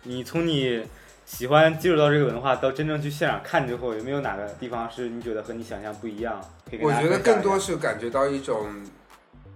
[0.03, 0.83] 你从你
[1.25, 6.39] 喜欢接触到这个文化到真正去现场看之后，有没有哪个地方是你觉得和你想象不一样？
[6.79, 8.67] 我觉得更多是感觉到一种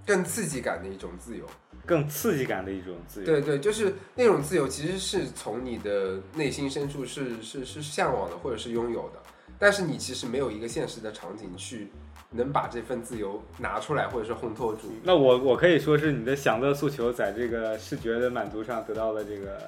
[0.05, 1.45] 更刺激感的一种自由。
[1.85, 3.25] 更刺激感的一种自由。
[3.25, 9.19] 对对，就是那种自由，其实是从你的内心深处是是是向往的，或者是拥有的。
[9.59, 11.89] 但是你其实没有一个现实的场景去
[12.31, 14.91] 能把这份自由拿出来，或者是烘托住。
[15.03, 19.59] 那我我可以说是你的享乐诉求在这个视觉的满足上得到了这个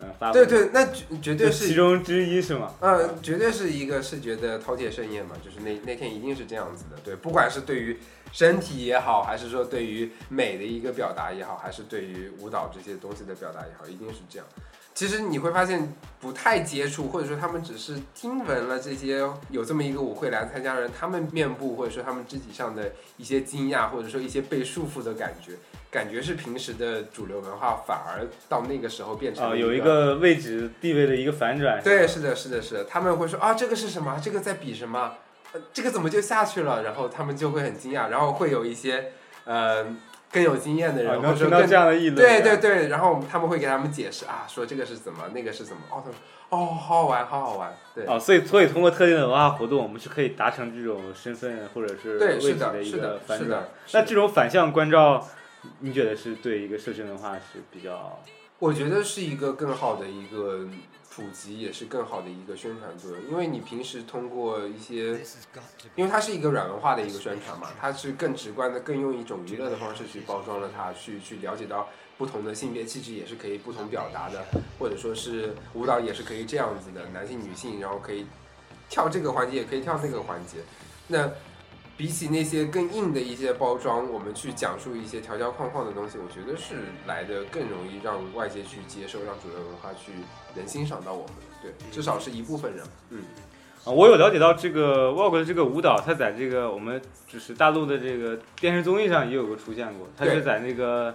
[0.00, 0.44] 呃发挥。
[0.44, 2.74] 对对，那绝绝对是其中之一是吗？
[2.80, 7.96] 嗯，绝对是一个视觉的饕餮盛宴嘛，就是那那天一定是这样子的，对，不管是对于
[8.32, 14.46] 身体也好，还是说对于美的一个表达也好，还是对于舞蹈这些东西的表达也好，一定是这样。
[14.94, 25.52] 其实你会发现不太接触，或者说他们只是听闻了这些有这么一个舞会来参加的人，他们面部或者说他们肢体上的一些惊讶，或者说一些被束缚的感觉，
[25.90, 31.82] 感觉是平时的主流文化反而到那个时候变成啊、了有一个位置地位的一个反转。
[31.82, 34.20] 对，是的，是的，是的，他们会说啊，这个是什么？
[34.22, 35.14] 这个在比什么？
[35.52, 36.82] 呃这个怎么就下去了？
[36.82, 39.12] 然后他们就会很惊讶，然后会有一些
[39.44, 39.84] 呃
[40.30, 42.16] 更有经验的人，啊，或者说更能听到这样的议论。
[42.16, 45.82] 对对对，然后他们会给他们解释啊，说这个是怎么，那个是怎么。
[45.90, 46.14] 哦，他们
[46.48, 47.74] 哦，好好玩，好好玩。
[47.94, 53.68] 对，哦，所以所以通过特定的文化活动，我们是可以达成这种身份或者是对，位置是的，一个是的，反转是的。。
[53.92, 55.26] 那这种反向关照，
[55.80, 58.18] 你觉得是对一个社群文化是比较
[58.62, 60.64] 我觉得是一个更好的一个
[61.10, 63.20] 普及，也是更好的一个宣传作用。
[63.28, 65.20] 因为你平时通过一些，
[65.96, 74.44] 因为它是一个软文化的一个宣传嘛，它是更直观的，更用一种娱乐的方式去包装了它，去去了解到不同的性别气质也是可以不同表达的，
[74.78, 78.24] 或者说是舞蹈也是可以这样子的，男性女性，然后可以
[78.88, 80.58] 跳这个环节，也可以跳那个环节。
[81.08, 81.28] 那
[81.96, 86.76] 比起那些更硬的一些包装，我们去讲述一些条条框框的东西，我觉得是
[87.06, 90.12] 来的更容易让外界去接受，让主流文化去
[90.54, 91.34] 能欣赏到我们。
[91.62, 92.84] 对，至少是一部分人。
[93.10, 93.22] 嗯，
[93.84, 101.14] 啊，我有了解到这个 Vogue 的这个舞蹈，它在这个我们就是大陆的这个电视综艺上也有过出现过，它是在那个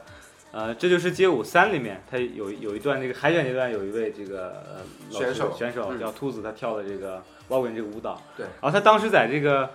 [0.51, 9.69] 呃《这就是街舞三》里面，它有有一段那个海选阶段有一位这个呃选手选手嗯叫兔子，他跳的这个 Vogue 这个舞蹈，对然后他当时在这个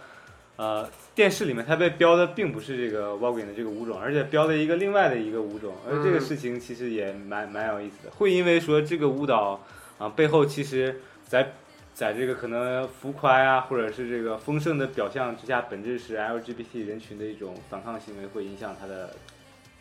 [0.63, 6.21] 呃电视里面，它被标的并不是这个 Vogue 的这个舞种，而且标了一个另外的一个舞种，而这个嗯。
[6.21, 9.61] 事情其实也蛮蛮有意思的，会因为说这个舞蹈
[9.99, 11.53] 啊、背后其实在
[11.93, 14.09] 在这个可能浮夸啊，或者是。
[14.09, 16.17] 这个丰盛的表象之下，本质是。
[16.17, 19.15] LGBT 人群的一种反抗行为，会影响它的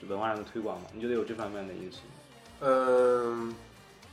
[0.09, 0.87] 文化上的推广吗？
[0.93, 2.13] 你觉得有这方面的因素吗？
[2.61, 3.55] 嗯，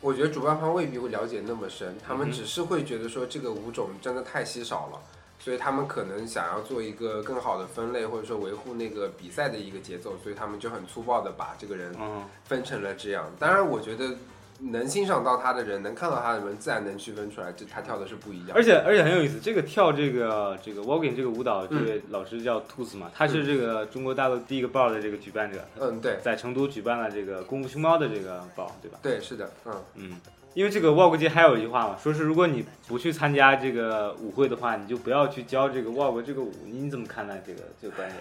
[0.00, 2.62] 我觉得主办方未必会了解那么深，他们只是。
[2.62, 5.17] 会觉得说这个舞种真的太稀少了。
[5.48, 13.24] 所以他们可能想要做一个更好的分类，或者说维护那个比赛的一个节奏，所以他们就很粗暴的把这个人嗯，分成了这样。
[13.38, 14.14] 当然，我觉得
[14.58, 18.54] 能欣赏到他的人，能看到他的人，自然能区分出来，这他跳的是不一样。
[18.54, 28.98] 而且而且很有意思，这个跳这个这个 walking 这个舞蹈，这嗯位老师叫兔子嘛，他是这个中国大陆第一个报的这个举办者，嗯，对在成都举办了这个功夫熊猫的这个报，对吧？
[29.00, 30.20] 对，是的，嗯，嗯，
[30.54, 38.20] 因为这个 Vogue 界还有一句话嘛，说是如果你不去参加这个舞会的话，你就不要去教这个 Vogue 这个舞，你你怎么看待这个这个观点？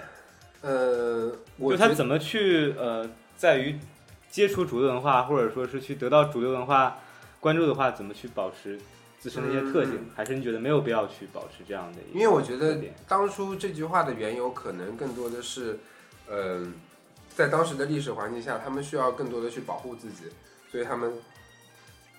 [0.62, 3.80] 呃，我就他怎么去呃，在于
[4.30, 7.00] 接触主流文化，或者说是去得到主流文化
[7.40, 8.80] 关注的话，怎么去保持
[9.20, 9.96] 自身的一些特性？
[9.96, 15.80] 嗯还是你觉得没有必要去保持这样的一个因为我觉得当初这句话的缘由可能更多的是，
[16.30, 16.74] 嗯、
[17.36, 20.24] 在当时的历史环境下，他们需要更多的去保护自己，
[20.72, 21.14] 所以他们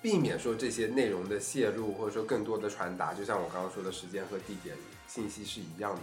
[0.01, 3.13] 避免说这些内容的泄露，或者说更多的传达。
[3.15, 4.77] 就像我刚刚说的，时间和地点
[5.07, 6.01] 信息是一样的。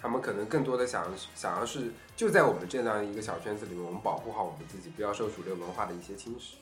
[0.00, 6.54] 他们可能更多的想想要是就在我们这样一个小圈子里面，我们保护好我们自己，不要受主流文化的一些侵蚀。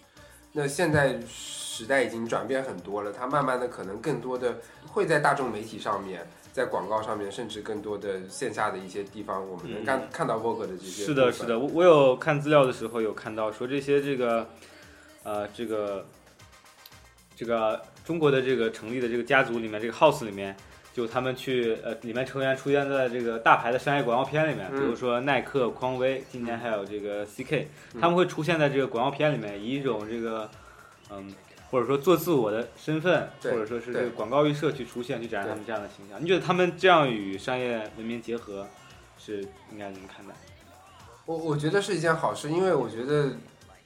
[0.52, 4.56] 那现在时代已经转变很多了，它慢慢的可能更多的
[4.86, 11.04] 会在大众媒体上面，在广告上面，甚至更多的线下的一些地方，我们能看、看到 Vogue 的这些。
[11.04, 11.58] 是的，是的，。
[11.58, 14.48] 我我有看资料的时候有看到说这些这个，
[15.24, 16.06] 呃，这个
[17.36, 20.56] 这个中国的这个成立的这个家族里面，这个 house 里面，
[20.92, 30.50] 就他们去呃里面成员出现在这个大牌的商业广告片里面，比嗯如说耐克、匡威，今年还有这个 CK，嗯他们会出现在这个广告片里面，以一种这个
[31.10, 31.32] 嗯。
[31.68, 36.22] 或者说做自我的身份，或者说是这个广告预设去出现，去展示他们这样的形象。
[36.22, 38.64] 你觉得他们这样与商业文明结合，
[39.18, 39.40] 是
[39.72, 40.32] 应该怎么看待？
[41.24, 43.32] 我我觉得是一件好事，因为我觉得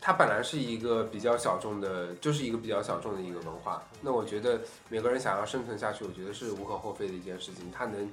[0.01, 3.83] 它本来是一个比较小众的，就是一个比较小众的一个文化。
[4.01, 7.71] 那我觉得每个人想要生存下去，我觉得是无可厚非的一件事情。
[7.71, 8.11] 它能，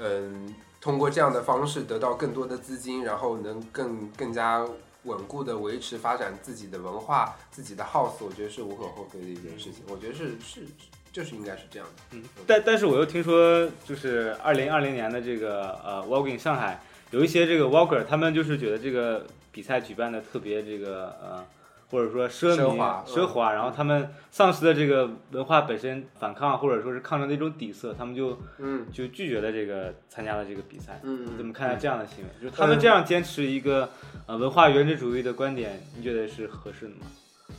[0.00, 4.66] 嗯，通过这样的方式得到更多的资金，然后能更更加
[5.04, 9.84] 稳固的维持发展自己的文化、自己的 house，我觉得是无可厚非的一件事情。
[9.88, 10.66] 我觉得是是
[11.12, 12.02] 就是应该是这样的。
[12.10, 21.44] 嗯，但但是我又听说，就是二零二零年的这个呃 Walking 上海有一些这个 Walker，他们就是觉得这个比赛举办的特别这个呃。
[21.92, 31.00] 或者说奢靡、奢华，然后他们丧失了这个文化本身反抗或者说是抗争的一种底色，他们就嗯就拒绝了这个参加了这个比赛。
[31.02, 32.30] 嗯，你怎么看待这样的行为？
[32.40, 33.90] 就是他们这样坚持一个
[34.26, 37.06] 呃文化原汁主义的观点，你觉得是合适的吗？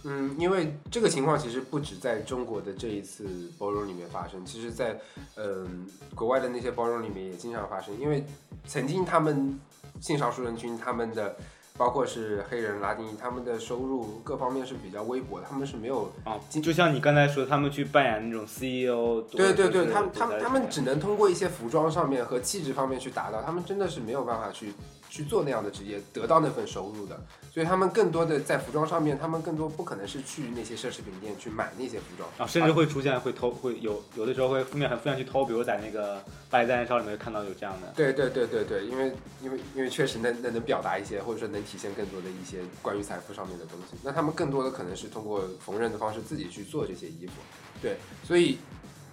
[0.06, 4.98] 嗯，因为这个情况其实不止在中国的这一次包容里面发生，其实在
[5.36, 5.86] 嗯
[6.16, 8.24] 国外的那些包容里面也经常发生，因为
[8.66, 9.60] 曾经他们
[10.00, 11.36] 性少数人群他们的。
[11.78, 24.74] 包括是黑人、拉丁裔，他们的收入各方面是比较微薄的，他们是没有啊，就像你刚才说，他们去扮演那种 CEO，对对对，他们他们他们只能通过一些服装上面和气质方面去达到，他们真的是没有办法去。
[25.12, 27.20] 去做那样的职业，得到那份收入的，
[27.54, 37.92] 所以他们更多的在服装上面，他们更多不可能是去那些奢侈品店去买那些服装啊，甚至会出现会偷，会有有的时候会负面很负面去偷，比如在那个巴黎代言烧里面看到有这样的。
[37.94, 39.12] 对对对对对，因为
[39.44, 47.34] 因为因为确实能能能表达一些，或者说能体现更多的一些关于财富上面的东西，那他们更多的可能是通过缝纫的方式自己去做这些衣服，
[47.82, 48.58] 对，所以。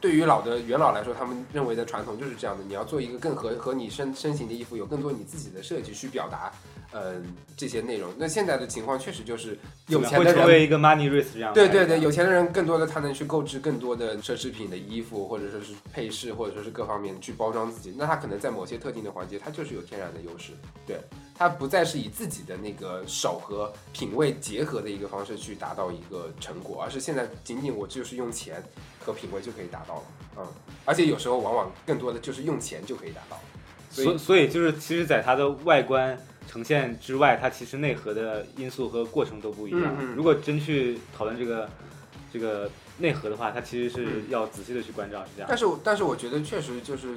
[0.00, 6.52] 对于老的元老来说，他们认为的传统就是这样的：你要做一个更合合你身身形的衣服，有更多你自己的设计去表达，
[6.92, 8.12] 嗯，这些内容。
[8.16, 11.52] 那现在的情况确实就是有钱的人成为一个 money race 这样。
[11.52, 17.92] 对对对，有钱的人更多的他能去购置更多的奢侈品的衣服，或者说是配饰，或者说是各方面去包装自己。
[17.96, 20.52] 那他可能在某些特定的环节，他就是有天然的优势。
[20.86, 21.00] 对
[21.34, 28.62] 他不再是以自己的那个手和品味结合的一个方式去达到一个成果，而是现在仅仅我就是用钱。
[29.08, 30.02] 和品味就可以达到了，
[30.36, 30.46] 嗯，
[30.84, 33.40] 而且有时候往往更多的就是用钱就可以达到，
[33.90, 39.96] 所所以就是其实，在它的外观呈现之外，它其实内核的因素和过程都不一样。
[40.14, 41.70] 如果真去讨论这个
[42.30, 45.48] 这个内核的话，它其实是要仔细的去关照，是这样。
[45.48, 47.16] 但是但是我觉得确实就是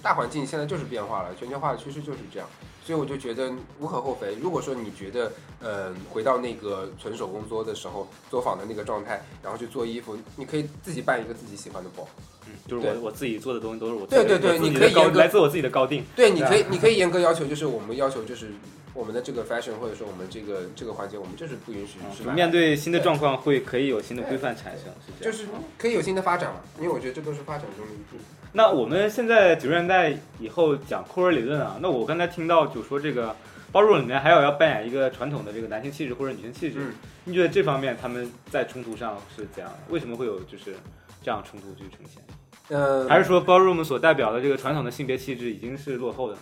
[0.00, 2.48] 大环境现在就是变化了，全球化的趋势就是这样。
[2.84, 4.34] 所以我就觉得无可厚非。
[4.40, 12.06] 如果说你觉得，呃，回到那个纯手工作的时候，作坊的那个状态，然后去做衣服，你可以自己办一个自己喜欢的包。
[12.46, 16.04] 嗯，就是我我自己做的东西都是我对对对，你可以来自我自己的高定。
[16.16, 18.48] 对，你可以你可以严格要求，就是我们要求就是
[18.94, 25.32] 我们的这个 fashion 或者说我们这个这个环节，我们就是不允许是面对新的状况会可以有新的规范产生，是这样。
[25.32, 25.46] 就是
[25.78, 26.60] 可以有新的发展嘛？
[26.78, 28.20] 因为我觉得这都是发展中的一部分。
[28.52, 33.34] 那我们现在九十年代以后讲库尔理论啊，那我刚才听到就说这个。
[33.72, 36.92] 包容里面还有要扮演一个传统的这个男性气质或者女性气质，
[37.24, 39.78] 你觉得这方面他们在冲突上是怎样的？
[39.88, 40.74] 为什么会有就是
[41.22, 42.22] 这样冲突去呈现？
[42.68, 46.36] 呃，还是说 ballroom 所代表的这个传统的性别气质已经是落后的？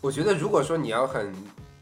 [0.00, 1.32] 我觉得如果说你要很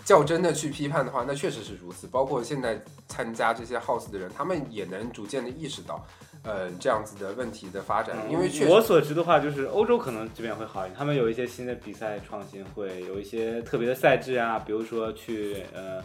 [0.04, 2.06] 较真的去批判的话，那确实是如此。
[2.06, 6.04] 包括现在参加这些 house 的人，他们也能逐渐的意识到。
[6.44, 16.00] 呃，这样子的问题的发展，因为我所知的话，就是欧洲可能这边会好一点，他们有一些新的比赛创新，会有一些特别的赛制啊，比如说去呃，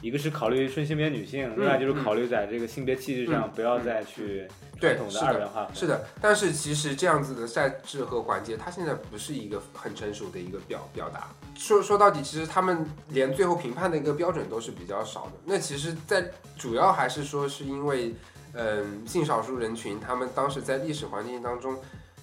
[0.00, 4.46] 一个是考虑顺性别女性，另外就是考虑在这个性别气质上不要再去
[4.80, 5.68] 传统的二元化。
[5.74, 11.28] 是的，但是其实这样子的赛制和环节，它现在不是一个很成熟的一个表表达。
[11.54, 15.32] 说说到底，其实他们连最后评判的一个标准都是比较少的。
[15.44, 18.14] 那其实，在主要还是说是因为。
[18.58, 21.76] 嗯，性少数人群，他们当时在历史环境当中，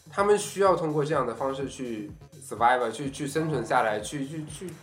[0.09, 2.09] 他们需要通过这样的方式去
[2.43, 4.73] survive，去去生存下来，去去去去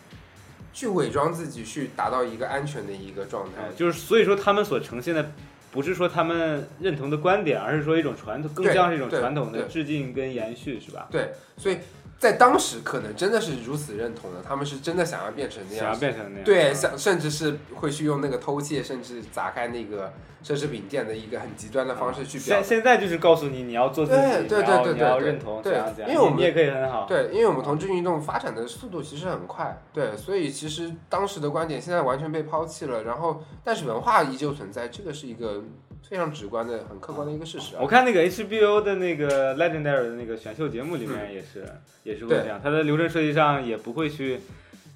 [0.88, 3.68] 伪装自己，去达到一个安全的一个状态。
[3.76, 5.32] 就是所以说，他们所呈现的
[5.70, 11.08] 不是说他们认同的观点，而是说一种传统，更像是一种传统的致敬跟延续，是吧？
[11.10, 11.78] 对，所以。
[12.20, 20.12] 在当时可能真的是如此认同的，他们是真的想要变成那样，想要变成那样，对，想甚至是会去用那个偷窃，甚至砸开那个
[20.44, 22.58] 奢侈品店的一个很极端的方式去表。
[22.58, 35.64] 现现在就是告诉你，你要做自己，对对对对，你要认同，对，因为我们你也可以很好，对，因为我们同志运动发展的速度其实很快，对，所以其实当时的观点现在完全被抛弃了，然后但是文化依旧存在，这个是一个。
[36.10, 37.76] 非常直观的、很客观的一个事实。
[37.80, 41.64] 我看那个 HBO 的那个 Legendary 的那个选秀节目里面也是，
[42.02, 42.60] 也是会这样。
[42.60, 44.40] 它的流程设计上也不会去，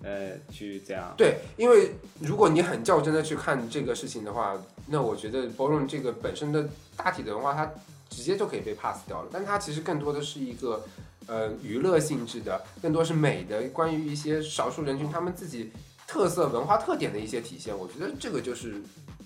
[0.02, 1.14] 呃，去这样。
[1.16, 7.72] 对，因为如果你很较真的去看这个事情的话，那我觉得 b o r o n 这个本身的大体的文化，它
[8.10, 9.28] 直接就可以被 pass 掉了。
[9.32, 10.84] 但它其实更多的是一个，
[11.28, 15.70] 呃，娱乐性质的，更多是美的，关于一些少数人群他们自己
[16.08, 17.72] 特色文化特点的一些体现。
[17.78, 18.82] 我觉得这个就是。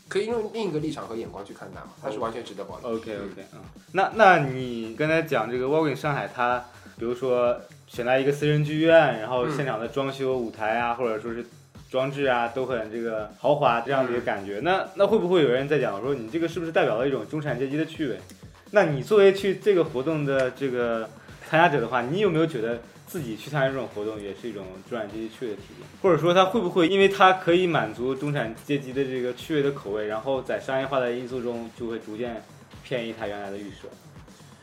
[0.08, 2.96] 可以用另一个立场和眼光去看待嘛，它是完全值得保留。
[2.96, 3.60] OK OK，嗯，
[3.92, 6.64] 那那你刚才讲这个 Walking 上海，它
[6.98, 11.44] 比如说选在一个私人剧院，然后嗯现场的装修、舞台啊，或者说是
[11.90, 14.60] 装置啊，都很这个豪华这样的一个感觉。
[14.62, 18.18] 那那会不会有人在讲说，你这个是不是代表了一种中产阶级的趣味？
[18.70, 21.08] 那你作为去这个活动的这个
[21.48, 25.88] 参加者的话，你有没有觉得自己去参加这种活动也是一种中产阶级趣味的体验？
[26.02, 32.42] 或者说，它会不会因为它可以满足中产阶级的这个趣味的口味，然后在商业化的因素中就会逐渐
[32.84, 33.88] 偏移它原来的预设？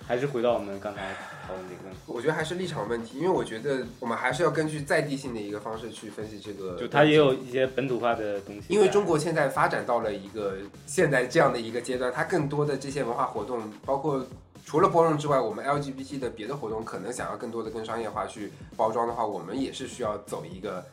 [0.08, 1.16] 还是回到我们刚才
[1.48, 6.78] 讨论这个问题，我觉得还是立场问题，因为我觉得我们还是要根据在地性的一个方式去分析这个。
[6.78, 8.72] 就它也有一些本土化的东西。
[8.72, 14.24] 因为中国现在发展到了一个现在这样的一个阶段，它更多的这些文化活动，包括
[14.66, 20.84] 除了包容之外，我们 LGBT 的别的活动可能想要更多的跟商业化去包装的话，我们也是需要走一个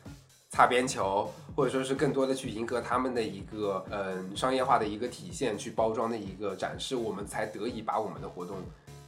[0.50, 8.58] 擦边球，或者说是更多的去迎合他们的一个嗯商业化的一个体现，去包装的一个展示，我们才得以把我们的活动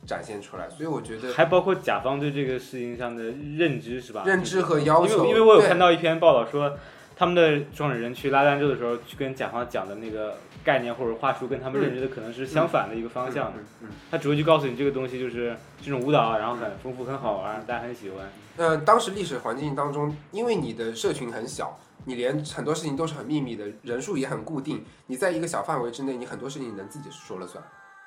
[0.06, 0.68] 展现出来。
[0.70, 4.24] 所以我觉得还包括甲方对这个事情上的认知是吧？
[4.24, 6.74] 认知和要求，因为因为我有看到一篇报道说，
[7.16, 13.60] 他们的创始人去拉赞助的时候，去跟甲方讲的那个概念或者话术，跟他们认知的可能是相反的一个方向的。
[13.60, 18.18] 嗯嗯他只会去告诉你这个东西就是这种舞蹈，然后很丰富、很好玩，大家很喜欢。
[18.56, 27.62] 呃，当时历史环境当中，因为你的社群很小，你连很多事情都是很秘密的，人数也很固定，你在一个小范围之内，你很多事情你能自己说了算。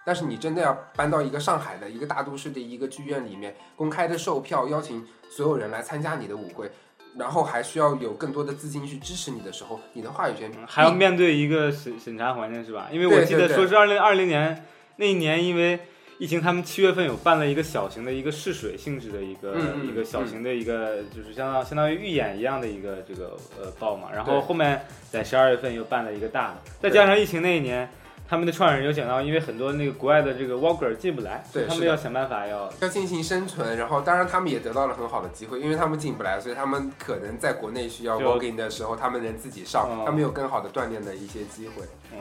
[0.06, 6.72] 但是你真的要搬到一个上海的一个大都市的一个剧院里面，公开的售票，邀请所有人来参加你的舞会，
[7.18, 12.88] 然后还需要有更多的资金去支持你的时候，你的话语权还要面对一个审审查环境是吧？
[12.92, 14.66] 因为我记得说是二零二零年
[14.98, 15.80] 那一年，因为
[16.20, 24.10] 疫情，他们七月份有办了一个小型的一个试水性质的一个、一个小型的一个，就是相当相当于预演一样的一个这个呃报嘛。
[24.14, 27.90] 然后后面在十二月份又办了一个大的，再加上疫情那一年。
[28.30, 41.84] 他们的创始人有讲到，因为很多那个国外的这个 walker 进不来，对他们要想办法要要进行生存，然后当然他们也得到了很好的机会，因为他们进不来，所以他们可能在国内需要 walking 的时候，他们能自己上，嗯他们有更好的锻炼的一些机会。
[42.12, 42.20] 嗯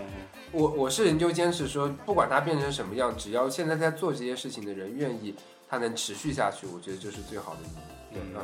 [0.52, 5.34] 我我是研究坚持说，不管它变成什么样，只要现在在做这些事情的人愿意，
[5.68, 8.14] 它能持续下去，我觉得就是最好的意义。
[8.14, 8.42] 对，嗯嗯，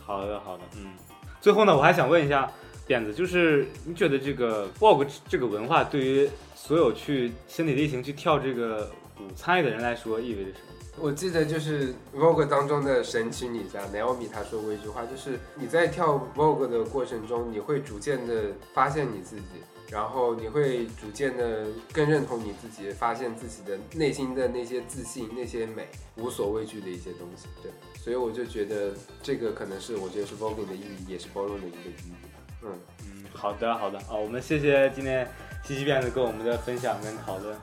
[0.00, 0.94] 好的好的，嗯。
[1.42, 2.50] 最后呢，我还想问一下
[2.86, 6.28] 点子，就是你觉得这个 walk 这个文化对于
[6.64, 8.88] 所有去身体力行去跳这个
[9.18, 10.96] 舞参与的人来说意味着什么？
[10.96, 19.42] 我记得就是 Vogue 当中的神奇女侠 Naomi 她说过一句话，就是你在跳 Vogue 的过程中，你会逐渐的发现你自己，
[19.90, 27.48] 然后你会逐渐的更认同你自己，发现自己的内心的那些自信、那些美、无所畏惧的一些东西。
[27.60, 32.12] 对，所以我就觉得这个可能是我觉得是 Vogue 的意义，也是包容的一个意义。
[32.62, 35.28] 嗯，嗯，好的好的啊，我们谢谢今天
[35.64, 37.56] 西西辫子跟我们的分享跟讨论。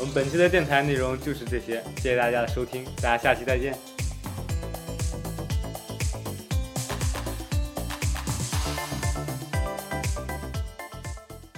[0.00, 3.74] 我们本期的电台内容就是这些，谢谢大家的收听，大家下期再见。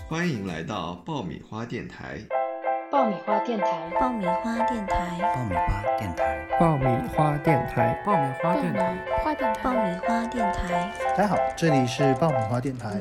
[0.06, 2.18] 欢迎来到爆米花电台。
[2.92, 6.86] 爆米花电台，爆米花电台，爆米花电台，爆米
[7.16, 10.92] 花电台，爆米花电台，花电台，爆米花电台。
[11.16, 13.00] 大家好，这里是爆米花电台。